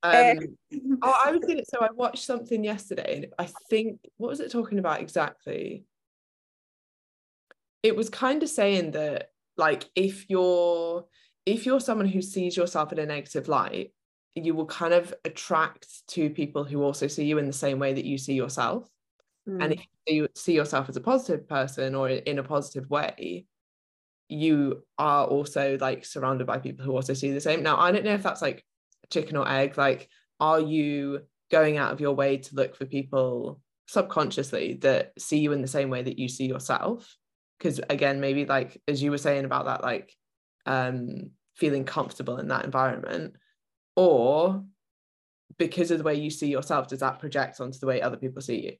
[0.03, 1.61] Um, Um, oh, I was gonna.
[1.65, 5.85] So I watched something yesterday, and I think what was it talking about exactly?
[7.83, 11.05] It was kind of saying that, like, if you're
[11.45, 13.93] if you're someone who sees yourself in a negative light,
[14.35, 17.93] you will kind of attract to people who also see you in the same way
[17.93, 18.87] that you see yourself.
[19.47, 23.45] mm, And if you see yourself as a positive person or in a positive way,
[24.29, 27.63] you are also like surrounded by people who also see the same.
[27.63, 28.63] Now, I don't know if that's like
[29.09, 29.77] chicken or egg.
[29.77, 35.39] Like, are you going out of your way to look for people subconsciously that see
[35.39, 37.17] you in the same way that you see yourself?
[37.61, 40.15] Because again, maybe like as you were saying about that, like
[40.65, 43.35] um feeling comfortable in that environment,
[43.95, 44.63] or
[45.59, 48.41] because of the way you see yourself, does that project onto the way other people
[48.41, 48.73] see you?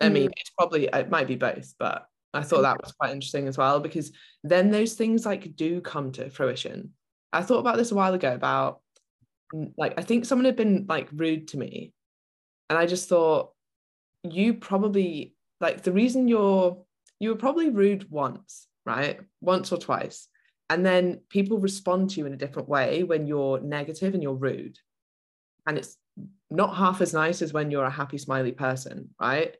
[0.00, 3.46] I mean, it's probably it might be both, but I thought that was quite interesting
[3.46, 4.12] as well because
[4.42, 6.94] then those things like do come to fruition.
[7.32, 8.80] I thought about this a while ago about
[9.54, 11.92] mm, like I think someone had been like rude to me,
[12.70, 13.52] and I just thought
[14.22, 16.82] you probably like the reason you're
[17.22, 19.20] you were probably rude once, right?
[19.40, 20.26] Once or twice.
[20.68, 24.34] And then people respond to you in a different way when you're negative and you're
[24.34, 24.76] rude.
[25.64, 25.96] And it's
[26.50, 29.54] not half as nice as when you're a happy, smiley person, right?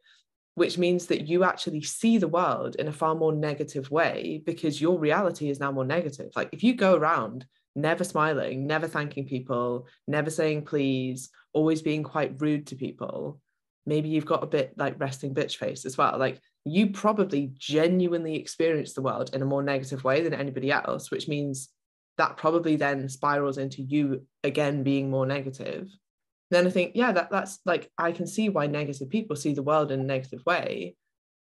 [0.56, 4.80] Which means that you actually see the world in a far more negative way because
[4.80, 6.32] your reality is now more negative.
[6.34, 7.46] Like if you go around
[7.76, 13.40] never smiling, never thanking people, never saying please, always being quite rude to people,
[13.86, 16.18] maybe you've got a bit like resting bitch face as well.
[16.18, 21.10] Like you probably genuinely experience the world in a more negative way than anybody else,
[21.10, 21.68] which means
[22.18, 25.88] that probably then spirals into you again being more negative.
[26.50, 29.62] Then I think, yeah, that that's like I can see why negative people see the
[29.62, 30.94] world in a negative way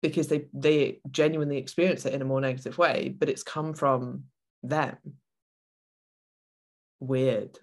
[0.02, 4.24] because they they genuinely experience it in a more negative way, but it's come from
[4.62, 4.96] them.
[7.00, 7.58] Weird.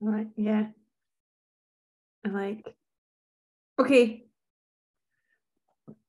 [0.00, 0.66] Right, yeah.
[2.24, 2.74] I like.
[3.78, 4.24] Okay.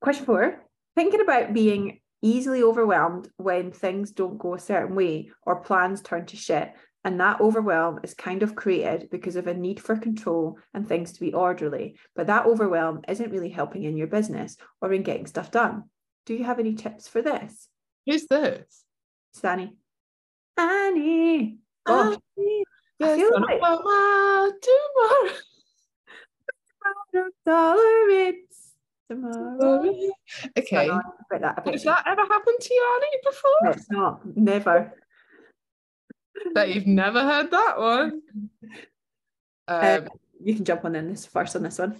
[0.00, 0.64] Question four.
[0.96, 6.26] Thinking about being easily overwhelmed when things don't go a certain way or plans turn
[6.26, 6.72] to shit,
[7.04, 11.12] and that overwhelm is kind of created because of a need for control and things
[11.12, 15.26] to be orderly, but that overwhelm isn't really helping in your business or in getting
[15.26, 15.84] stuff done.
[16.26, 17.68] Do you have any tips for this?
[18.06, 18.84] Who's this?
[19.34, 19.76] Stanny.
[20.56, 21.58] Annie.
[21.84, 22.62] Gosh, I
[23.00, 25.28] Yes, feel on a like- tomorrow,
[29.14, 29.58] tomorrow.
[29.60, 30.10] tolerance tomorrow.
[30.58, 30.90] Okay.
[30.90, 33.70] I bet that, I bet Has that ever happened to you, Annie, No, before?
[33.72, 34.36] it's not.
[34.36, 34.92] Never.
[36.54, 38.22] That you've never heard that one.
[39.68, 40.08] Um,
[40.42, 41.96] You can jump on in this first on this one.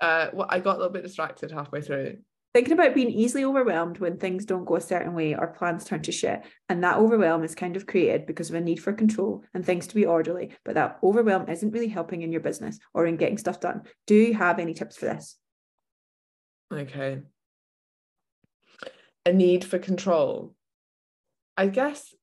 [0.00, 2.18] uh, well, I got a little bit distracted halfway through.
[2.54, 6.00] thinking about being easily overwhelmed when things don't go a certain way or plans turn
[6.02, 6.42] to shit.
[6.68, 9.86] And that overwhelm is kind of created because of a need for control and things
[9.88, 10.52] to be orderly.
[10.64, 13.82] But that overwhelm isn't really helping in your business or in getting stuff done.
[14.06, 15.36] Do you have any tips for this?
[16.72, 17.22] Okay.
[19.24, 20.54] A need for control.
[21.56, 22.14] I guess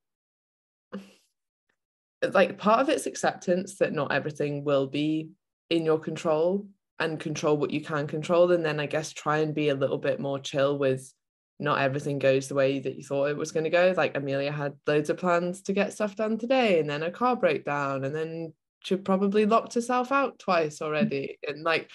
[2.31, 5.29] like part of it's acceptance that not everything will be
[5.69, 6.65] in your control
[6.99, 9.97] and control what you can control and then i guess try and be a little
[9.97, 11.11] bit more chill with
[11.59, 14.51] not everything goes the way that you thought it was going to go like amelia
[14.51, 18.15] had loads of plans to get stuff done today and then a car breakdown and
[18.15, 21.89] then she probably locked herself out twice already and like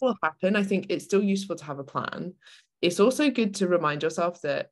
[0.00, 2.34] will happen i think it's still useful to have a plan.
[2.82, 4.70] It's also good to remind yourself that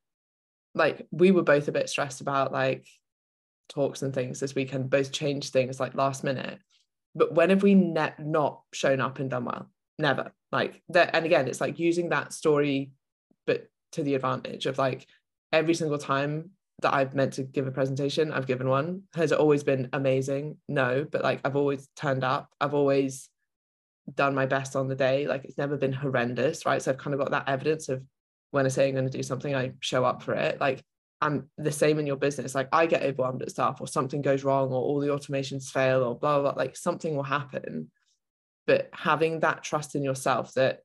[0.74, 2.86] like we were both a bit stressed about like
[3.68, 6.58] talks and things this weekend both changed things like last minute.
[7.14, 9.70] But when have we ne- not shown up and done well?
[9.98, 10.32] Never.
[10.50, 12.92] Like that and again it's like using that story
[13.46, 15.06] but to the advantage of like
[15.52, 19.02] every single time that I've meant to give a presentation I've given one.
[19.14, 20.56] Has always been amazing?
[20.68, 22.50] No but like I've always turned up.
[22.60, 23.30] I've always
[24.14, 27.14] done my best on the day like it's never been horrendous right so I've kind
[27.14, 28.02] of got that evidence of
[28.50, 30.82] when I say I'm going to do something I show up for it like
[31.22, 32.52] I'm the same in your business.
[32.52, 36.02] Like I get overwhelmed at stuff, or something goes wrong, or all the automations fail,
[36.02, 36.60] or blah, blah, blah.
[36.62, 37.92] Like something will happen.
[38.66, 40.80] But having that trust in yourself that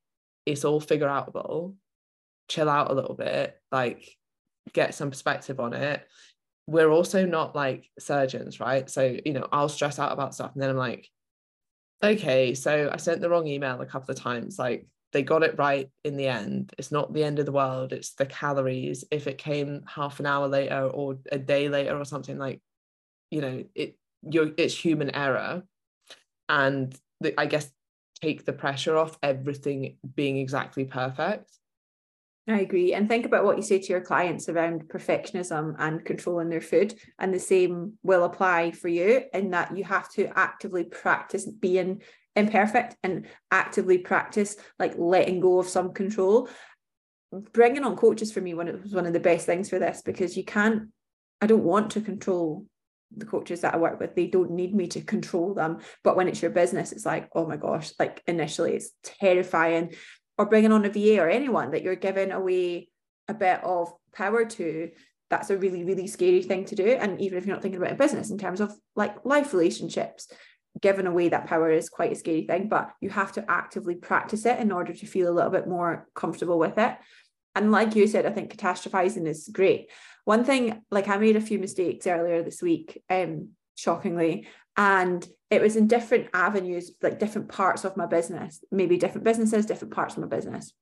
[0.46, 1.74] it's all figure outable,
[2.48, 4.08] chill out a little bit, like
[4.74, 6.08] get some perspective on it.
[6.68, 8.88] We're also not like surgeons, right?
[8.90, 11.10] So, you know, I'll stress out about stuff and then I'm like,
[12.04, 14.60] okay, so I sent the wrong email a couple of times.
[14.60, 16.74] Like, they got it right in the end.
[16.78, 17.94] It's not the end of the world.
[17.94, 19.04] It's the calories.
[19.10, 22.62] If it came half an hour later or a day later or something like,
[23.32, 25.64] you know, it you're it's human error,
[26.50, 27.72] and the, I guess
[28.22, 31.52] take the pressure off everything being exactly perfect.
[32.50, 32.94] I agree.
[32.94, 36.98] And think about what you say to your clients around perfectionism and controlling their food.
[37.20, 42.02] And the same will apply for you in that you have to actively practice being
[42.38, 46.48] imperfect and actively practice like letting go of some control
[47.52, 50.04] bringing on coaches for me when it was one of the best things for this
[50.06, 50.84] because you can't
[51.42, 52.64] i don't want to control
[53.16, 56.28] the coaches that i work with they don't need me to control them but when
[56.28, 59.92] it's your business it's like oh my gosh like initially it's terrifying
[60.38, 62.90] or bringing on a va or anyone that you're giving away
[63.28, 64.90] a bit of power to
[65.30, 67.94] that's a really really scary thing to do and even if you're not thinking about
[67.94, 70.28] a business in terms of like life relationships
[70.82, 74.46] giving away that power is quite a scary thing, but you have to actively practice
[74.46, 76.96] it in order to feel a little bit more comfortable with it.
[77.56, 79.90] And like you said, I think catastrophizing is great.
[80.26, 85.62] One thing, like I made a few mistakes earlier this week, um, shockingly, and it
[85.62, 90.16] was in different avenues, like different parts of my business, maybe different businesses, different parts
[90.16, 90.74] of my business.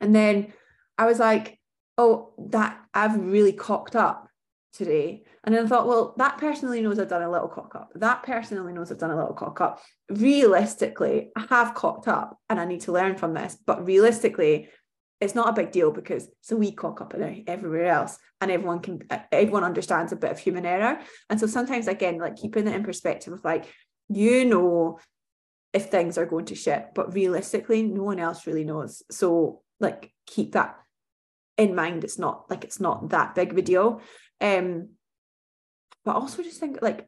[0.00, 0.52] And then
[0.98, 1.58] I was like,
[1.96, 4.28] oh, that I've really cocked up
[4.72, 5.22] today.
[5.44, 7.90] And then I thought, well, that personally knows I've done a little cock up.
[7.94, 9.80] That personally knows I've done a little cock up.
[10.08, 13.56] Realistically, I have cocked up and I need to learn from this.
[13.64, 14.68] But realistically,
[15.22, 17.14] it's not a big deal because it's a wee cock up
[17.46, 18.18] everywhere else.
[18.40, 20.98] And everyone can, everyone understands a bit of human error.
[21.30, 23.72] And so sometimes, again, like keeping it in perspective of like,
[24.08, 24.98] you know,
[25.72, 29.04] if things are going to shit, but realistically, no one else really knows.
[29.12, 30.76] So, like, keep that
[31.56, 32.02] in mind.
[32.02, 34.00] It's not like it's not that big of a deal.
[34.40, 34.88] Um,
[36.04, 37.06] but also just think like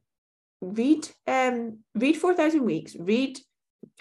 [0.61, 3.39] read um read 4000 weeks read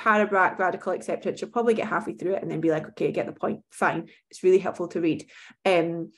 [0.04, 3.12] Brach radical acceptance you'll probably get halfway through it and then be like okay I
[3.12, 3.62] get the point.
[3.72, 4.10] Fine.
[4.30, 5.26] It's really helpful to read.
[5.65, 6.12] Um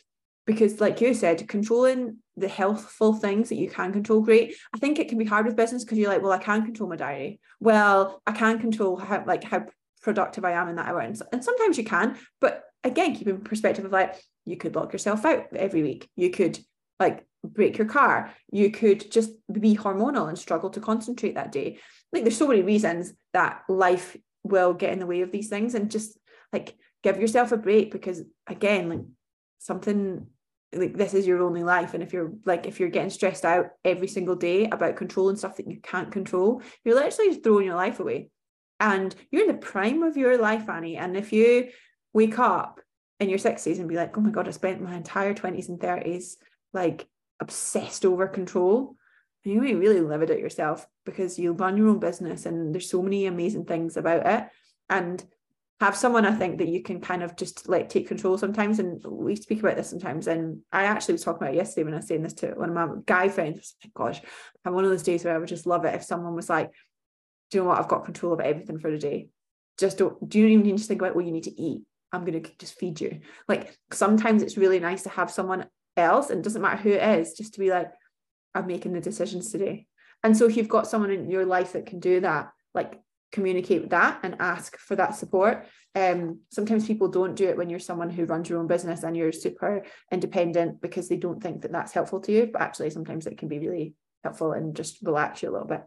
[0.45, 4.55] because like you said controlling the healthful things that you can control great.
[4.73, 6.89] I think it can be hard with business because you're like well i can control
[6.89, 7.39] my diary.
[7.59, 9.65] Well i can control how like how
[10.01, 10.99] productive i am in that hour.
[10.99, 14.93] And, and sometimes you can but again keep in perspective of like you could lock
[14.93, 16.09] yourself out every week.
[16.15, 16.59] You could
[16.99, 18.33] like break your car.
[18.51, 21.79] You could just be hormonal and struggle to concentrate that day.
[22.11, 25.73] Like there's so many reasons that life will get in the way of these things
[25.73, 26.17] and just
[26.53, 29.01] like give yourself a break because again like
[29.59, 30.27] something
[30.73, 33.67] like this is your only life and if you're like if you're getting stressed out
[33.83, 37.99] every single day about controlling stuff that you can't control you're literally throwing your life
[37.99, 38.29] away.
[38.79, 41.69] And you're in the prime of your life annie and if you
[42.13, 42.81] wake up
[43.19, 45.79] in your 60s and be like oh my god i spent my entire 20s and
[45.79, 46.33] 30s
[46.73, 47.07] like
[47.39, 48.95] obsessed over control
[49.45, 53.01] you may really live it yourself because you run your own business and there's so
[53.01, 54.47] many amazing things about it.
[54.89, 55.23] And
[55.79, 58.79] have someone I think that you can kind of just let take control sometimes.
[58.79, 60.27] And we speak about this sometimes.
[60.27, 62.75] And I actually was talking about yesterday when I was saying this to one of
[62.75, 63.75] my guy friends.
[63.83, 64.21] Like gosh
[64.63, 66.71] I'm one of those days where I would just love it if someone was like
[67.51, 67.77] do you know what?
[67.77, 69.27] I've got control of everything for the day.
[69.77, 71.83] Just don't do you even need to think about what you need to eat?
[72.11, 73.19] I'm going to just feed you.
[73.47, 75.67] Like sometimes it's really nice to have someone
[75.97, 77.91] else, and it doesn't matter who it is, just to be like,
[78.53, 79.87] I'm making the decisions today.
[80.23, 82.99] And so if you've got someone in your life that can do that, like
[83.31, 85.65] communicate with that and ask for that support.
[85.93, 89.15] Um, sometimes people don't do it when you're someone who runs your own business and
[89.15, 92.49] you're super independent because they don't think that that's helpful to you.
[92.51, 93.93] But actually, sometimes it can be really
[94.23, 95.83] helpful and just relax you a little bit.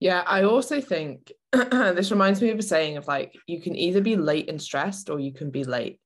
[0.00, 4.00] Yeah, I also think this reminds me of a saying of like, you can either
[4.00, 6.00] be late and stressed or you can be late.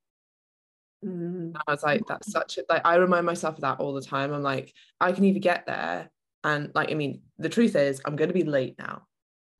[1.05, 1.57] Mm.
[1.66, 4.32] I was like, that's such a like I remind myself of that all the time.
[4.32, 6.11] I'm like, I can either get there
[6.44, 9.03] and like, I mean, the truth is I'm gonna be late now.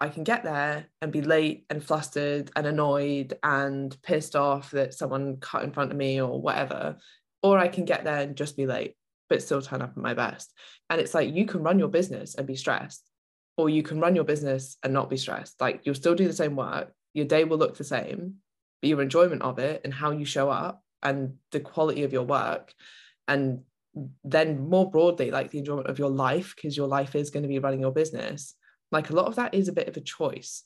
[0.01, 4.93] I can get there and be late and flustered and annoyed and pissed off that
[4.93, 6.97] someone cut in front of me or whatever.
[7.43, 8.95] Or I can get there and just be late,
[9.31, 10.53] but still turn up at my best.
[10.91, 13.09] And it's like you can run your business and be stressed
[13.57, 15.61] or you can run your business and not be stressed.
[15.61, 18.37] Like you'll still do the same work, your day will look the same,
[18.83, 22.25] but your enjoyment of it and how you show up and the quality of your
[22.25, 22.73] work
[23.29, 23.61] and
[24.25, 27.49] then more broadly like the enjoyment of your life because your life is going to
[27.49, 28.55] be running your business
[28.93, 30.63] like a lot of that is a bit of a choice.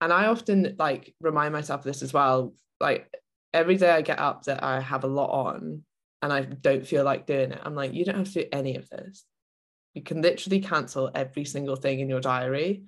[0.00, 3.14] And i often like remind myself of this as well like
[3.52, 5.82] every day i get up that i have a lot on
[6.22, 8.76] and i don't feel like doing it i'm like you don't have to do any
[8.76, 9.24] of this.
[9.92, 12.84] You can literally cancel every single thing in your diary.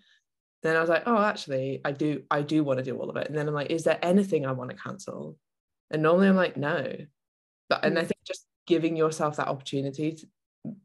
[0.63, 3.17] Then i was like oh actually i do i do want to do all of
[3.17, 3.29] it.
[3.29, 5.37] And then i'm like is there anything i want to cancel
[5.93, 6.95] and normally i'm like no
[7.69, 8.07] but and i mm.
[8.07, 10.27] think just giving yourself that opportunity to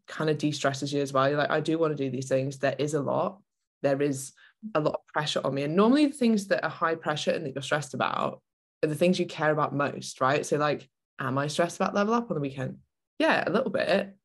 [0.07, 2.57] kind of de-stresses you as well You're like i do want to do these things
[2.57, 3.39] there is a lot
[3.83, 4.33] there is
[4.73, 7.45] a lot of pressure on me and normally the things that are high pressure and
[7.45, 8.41] that you're stressed about
[8.83, 10.89] are the things you care about most right so like
[11.19, 12.77] am i stressed about level up on the weekend
[13.19, 14.15] yeah a little bit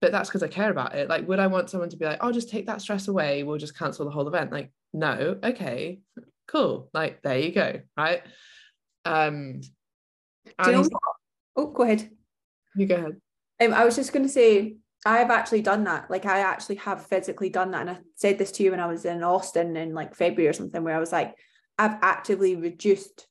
[0.00, 1.08] but that's because I care about it.
[1.08, 3.58] Like, would I want someone to be like, oh, just take that stress away, we'll
[3.58, 4.50] just cancel the whole event?
[4.50, 6.00] Like, no, okay,
[6.48, 6.88] cool.
[6.92, 7.80] Like, there you go.
[7.96, 8.22] Right.
[9.04, 9.60] Um
[10.44, 10.88] You know?
[11.56, 12.10] Oh, go ahead.
[12.76, 13.20] You go ahead.
[13.60, 16.10] Um, I was just gonna say I've actually done that.
[16.10, 17.82] Like I actually have physically done that.
[17.82, 20.52] And I said this to you when I was in Austin in like February or
[20.52, 21.34] something, where I was like,
[21.78, 23.26] I've actively reduced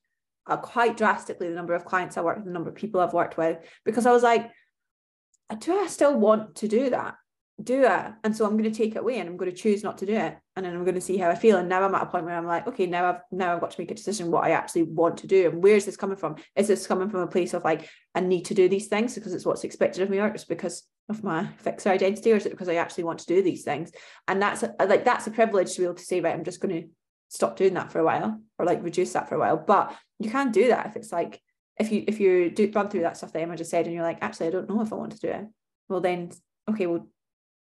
[0.47, 3.13] uh, quite drastically the number of clients I work with, the number of people I've
[3.13, 4.49] worked with, because I was like,
[5.59, 7.15] do I still want to do that?
[7.61, 8.13] Do it.
[8.23, 10.05] And so I'm going to take it away and I'm going to choose not to
[10.05, 10.37] do it.
[10.55, 11.57] And then I'm going to see how I feel.
[11.57, 13.71] And now I'm at a point where I'm like, okay, now I've now I've got
[13.71, 15.49] to make a decision what I actually want to do.
[15.49, 16.37] And where's this coming from?
[16.55, 19.33] Is this coming from a place of like, I need to do these things because
[19.33, 22.51] it's what's expected of me, or it's because of my fixer identity, or is it
[22.51, 23.91] because I actually want to do these things?
[24.27, 26.61] And that's a, like that's a privilege to be able to say, right, I'm just
[26.61, 26.87] going to
[27.29, 29.57] stop doing that for a while or like reduce that for a while.
[29.57, 31.41] But you can't do that if it's like
[31.79, 34.03] if you if you do run through that stuff that Emma just said and you're
[34.03, 35.45] like, actually, I don't know if I want to do it.
[35.87, 36.31] Well, then
[36.69, 37.07] okay, we'll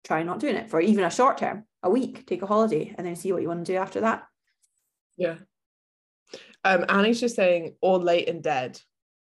[0.04, 3.06] try not doing it for even a short term, a week, take a holiday, and
[3.06, 4.24] then see what you want to do after that.
[5.16, 5.36] Yeah.
[6.64, 8.80] Um, Annie's just saying, or late and dead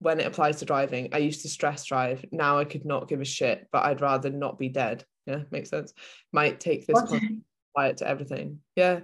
[0.00, 1.10] when it applies to driving.
[1.12, 2.24] I used to stress drive.
[2.32, 5.04] Now I could not give a shit, but I'd rather not be dead.
[5.26, 5.92] Yeah, makes sense.
[6.32, 8.60] Might take this apply it to everything.
[8.76, 9.00] Yeah.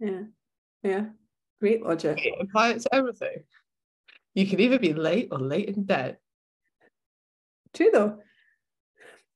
[0.00, 0.22] Yeah.
[0.82, 1.06] Yeah.
[1.60, 2.20] Great logic.
[2.40, 3.44] Apply it to everything
[4.38, 6.16] you can either be late or late in bed.
[7.74, 8.18] True though.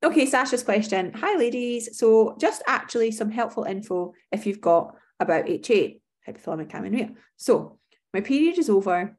[0.05, 1.13] Okay, Sasha's question.
[1.15, 1.97] Hi, ladies.
[1.97, 7.11] So, just actually some helpful info if you've got about HA, hypothalamic amenorrhea.
[7.37, 7.79] So,
[8.13, 9.17] my period is over,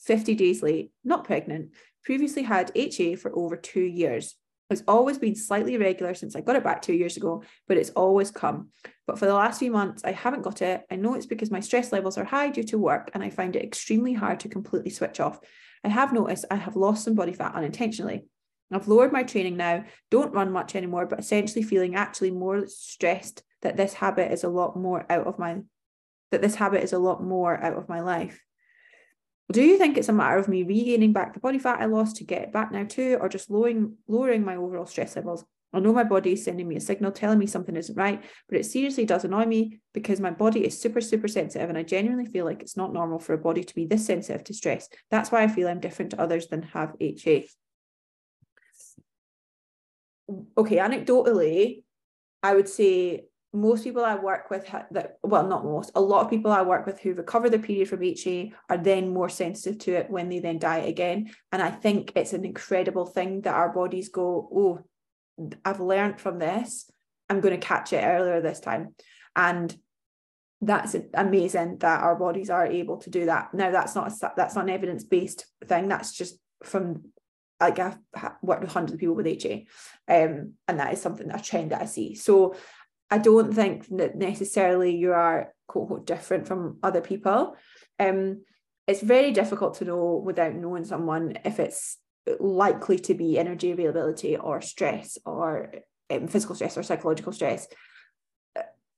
[0.00, 1.72] 50 days late, not pregnant,
[2.04, 4.34] previously had HA for over two years.
[4.70, 7.90] It's always been slightly irregular since I got it back two years ago, but it's
[7.90, 8.70] always come.
[9.06, 10.84] But for the last few months, I haven't got it.
[10.90, 13.54] I know it's because my stress levels are high due to work, and I find
[13.56, 15.38] it extremely hard to completely switch off.
[15.84, 18.24] I have noticed I have lost some body fat unintentionally.
[18.72, 23.42] I've lowered my training now, don't run much anymore, but essentially feeling actually more stressed
[23.62, 25.60] that this habit is a lot more out of my
[26.30, 28.40] that this habit is a lot more out of my life.
[29.52, 32.16] Do you think it's a matter of me regaining back the body fat I lost
[32.16, 35.44] to get it back now too, or just lowering lowering my overall stress levels?
[35.74, 38.58] I know my body is sending me a signal telling me something isn't right, but
[38.58, 41.68] it seriously does annoy me because my body is super, super sensitive.
[41.68, 44.44] And I genuinely feel like it's not normal for a body to be this sensitive
[44.44, 44.88] to stress.
[45.10, 47.48] That's why I feel I'm different to others than have HA.
[50.56, 51.84] Okay, anecdotally,
[52.42, 56.30] I would say most people I work with that well not most a lot of
[56.30, 59.92] people I work with who recover their period from HA are then more sensitive to
[59.92, 61.30] it when they then diet again.
[61.52, 64.80] And I think it's an incredible thing that our bodies go oh
[65.64, 66.90] I've learned from this.
[67.28, 68.94] I'm going to catch it earlier this time.
[69.34, 69.74] And
[70.60, 73.52] that's amazing that our bodies are able to do that.
[73.54, 75.88] Now that's not a, that's not an evidence based thing.
[75.88, 77.04] That's just from
[77.60, 77.98] like I've
[78.42, 79.66] worked with hundreds of people with HA
[80.08, 82.54] um, and that is something a trend that I see so
[83.10, 87.56] I don't think that necessarily you are quote unquote different from other people.
[87.98, 88.42] Um,
[88.86, 91.98] it's very difficult to know without knowing someone if it's
[92.40, 95.74] likely to be energy availability or stress or
[96.10, 97.68] um, physical stress or psychological stress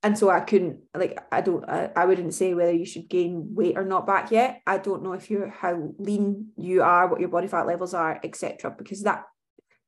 [0.06, 3.56] and so I couldn't like I don't I, I wouldn't say whether you should gain
[3.56, 4.62] weight or not back yet.
[4.64, 8.20] I don't know if you're how lean you are, what your body fat levels are,
[8.22, 8.70] etc.
[8.70, 9.24] Because that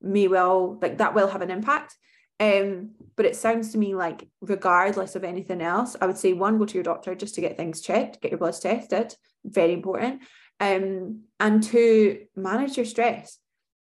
[0.02, 1.94] may well like that will have an impact.
[2.40, 6.58] Um, but it sounds to me like regardless of anything else, I would say one,
[6.58, 9.14] go to your doctor just to get things checked, get your bloods tested,
[9.44, 10.22] very important.
[10.58, 13.38] Um, and two, manage your stress.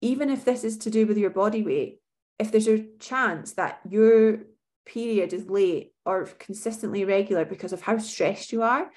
[0.01, 1.99] Even if this is to do with your body weight,
[2.39, 4.39] if there's a chance that your
[4.85, 8.91] period is late or consistently irregular because of how stressed you are,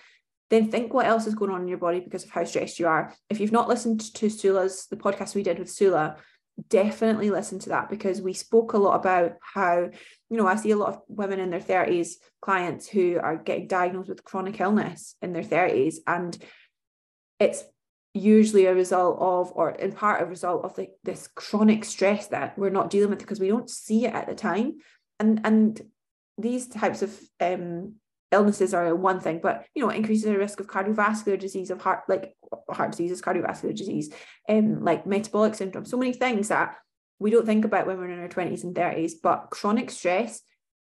[0.50, 2.88] then think what else is going on in your body because of how stressed you
[2.88, 3.14] are.
[3.30, 6.18] If you've not listened to Sula's, the podcast we did with Sula,
[6.70, 9.90] definitely listen to that because we spoke a lot about how,
[10.30, 12.12] you know, I see a lot of women in their 30s,
[12.42, 15.96] clients who are getting diagnosed with chronic illness in their 30s.
[16.08, 16.38] And
[17.40, 17.64] it's
[18.14, 22.58] usually a result of, or in part a result of the, this chronic stress that
[22.58, 24.76] we're not dealing with because we don't see it at the time
[25.20, 25.82] and and
[26.38, 27.96] these types of um,
[28.32, 32.04] illnesses are one thing, but you know, increases the risk of cardiovascular disease, of heart
[32.08, 32.36] like
[32.70, 34.14] heart diseases, cardiovascular disease,
[34.48, 35.86] and um, like metabolic syndrome.
[35.86, 36.76] So many things that
[37.20, 39.16] we don't think about when we're in our twenties and thirties.
[39.16, 40.42] But chronic stress,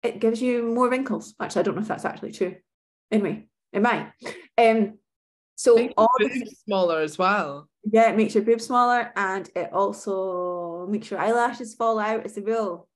[0.02, 1.34] it gives you more wrinkles.
[1.40, 2.56] Actually, I don't know if that's actually true.
[3.10, 4.12] Anyway, it might.
[4.58, 4.98] Um,
[5.56, 7.68] so all boobs smaller as well.
[7.90, 12.24] Yeah, it makes your boobs smaller, and it also makes your eyelashes fall out.
[12.24, 12.88] It's a real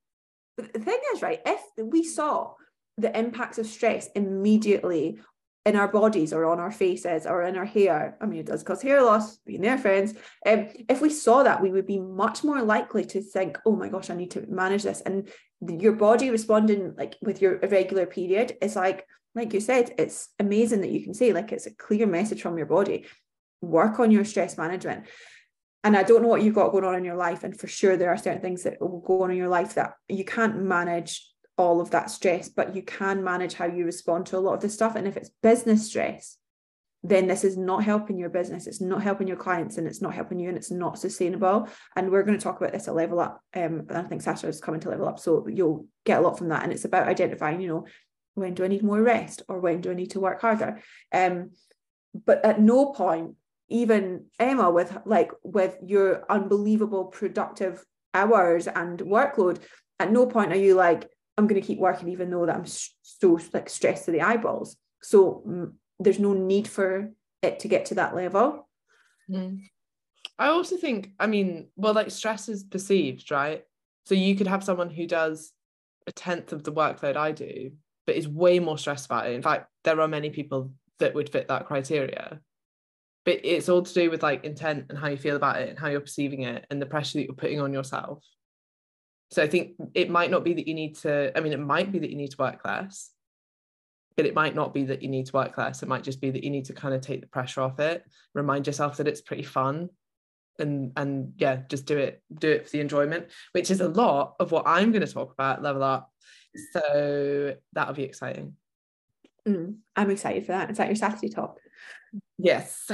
[0.73, 2.53] the thing is, right, if we saw
[2.97, 5.19] the impacts of stress immediately
[5.65, 8.63] in our bodies or on our faces or in our hair, I mean, it does
[8.63, 10.13] cause hair loss, being there, friends.
[10.45, 13.89] Um, if we saw that, we would be much more likely to think, oh my
[13.89, 15.01] gosh, I need to manage this.
[15.01, 15.29] And
[15.61, 19.05] your body responding like with your irregular period is like,
[19.35, 22.57] like you said, it's amazing that you can say, like, it's a clear message from
[22.57, 23.05] your body.
[23.61, 25.05] Work on your stress management
[25.83, 27.43] and I don't know what you've got going on in your life.
[27.43, 29.93] And for sure, there are certain things that will go on in your life that
[30.07, 31.27] you can't manage
[31.57, 34.61] all of that stress, but you can manage how you respond to a lot of
[34.61, 34.95] this stuff.
[34.95, 36.37] And if it's business stress,
[37.03, 38.67] then this is not helping your business.
[38.67, 41.67] It's not helping your clients and it's not helping you and it's not sustainable.
[41.95, 43.41] And we're going to talk about this at level up.
[43.55, 45.17] Um, I think Sasha is coming to level up.
[45.17, 46.63] So you'll get a lot from that.
[46.63, 47.85] And it's about identifying, you know,
[48.35, 50.81] when do I need more rest or when do I need to work harder?
[51.11, 51.51] Um,
[52.13, 53.35] but at no point
[53.71, 59.59] even Emma with like with your unbelievable productive hours and workload
[59.99, 62.65] at no point are you like I'm going to keep working even though that I'm
[62.65, 64.77] so like stressed to the eyeballs.
[65.01, 67.11] So there's no need for
[67.41, 68.67] it to get to that level.
[69.29, 69.61] Mm.
[70.37, 73.63] I also think I mean well like stress is perceived right?
[74.05, 75.53] So you could have someone who does
[76.07, 77.71] a tenth of the workload I do
[78.05, 79.33] but is way more stressed about it.
[79.33, 82.41] In fact there are many people that would fit that criteria
[83.25, 85.79] but it's all to do with like intent and how you feel about it and
[85.79, 88.23] how you're perceiving it and the pressure that you're putting on yourself.
[89.31, 91.91] So i think it might not be that you need to i mean it might
[91.91, 93.11] be that you need to work less
[94.17, 95.81] but it might not be that you need to work less.
[95.81, 98.03] It might just be that you need to kind of take the pressure off it
[98.33, 99.89] remind yourself that it's pretty fun
[100.59, 104.35] and and yeah just do it do it for the enjoyment which is a lot
[104.39, 106.11] of what i'm going to talk about level up.
[106.73, 108.57] So that'll be exciting.
[109.47, 110.69] Mm, i'm excited for that.
[110.69, 111.57] Is that your saturday talk
[112.37, 112.89] Yes.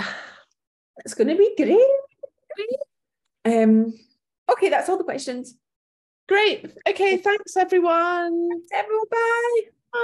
[1.05, 1.79] It's going to be great.
[3.45, 3.93] Um,
[4.51, 5.55] okay, that's all the questions.
[6.27, 6.73] Great.
[6.87, 8.49] Okay, thanks everyone.
[8.49, 9.05] Thanks everyone.
[9.09, 9.61] Bye.
[9.93, 9.99] Bye.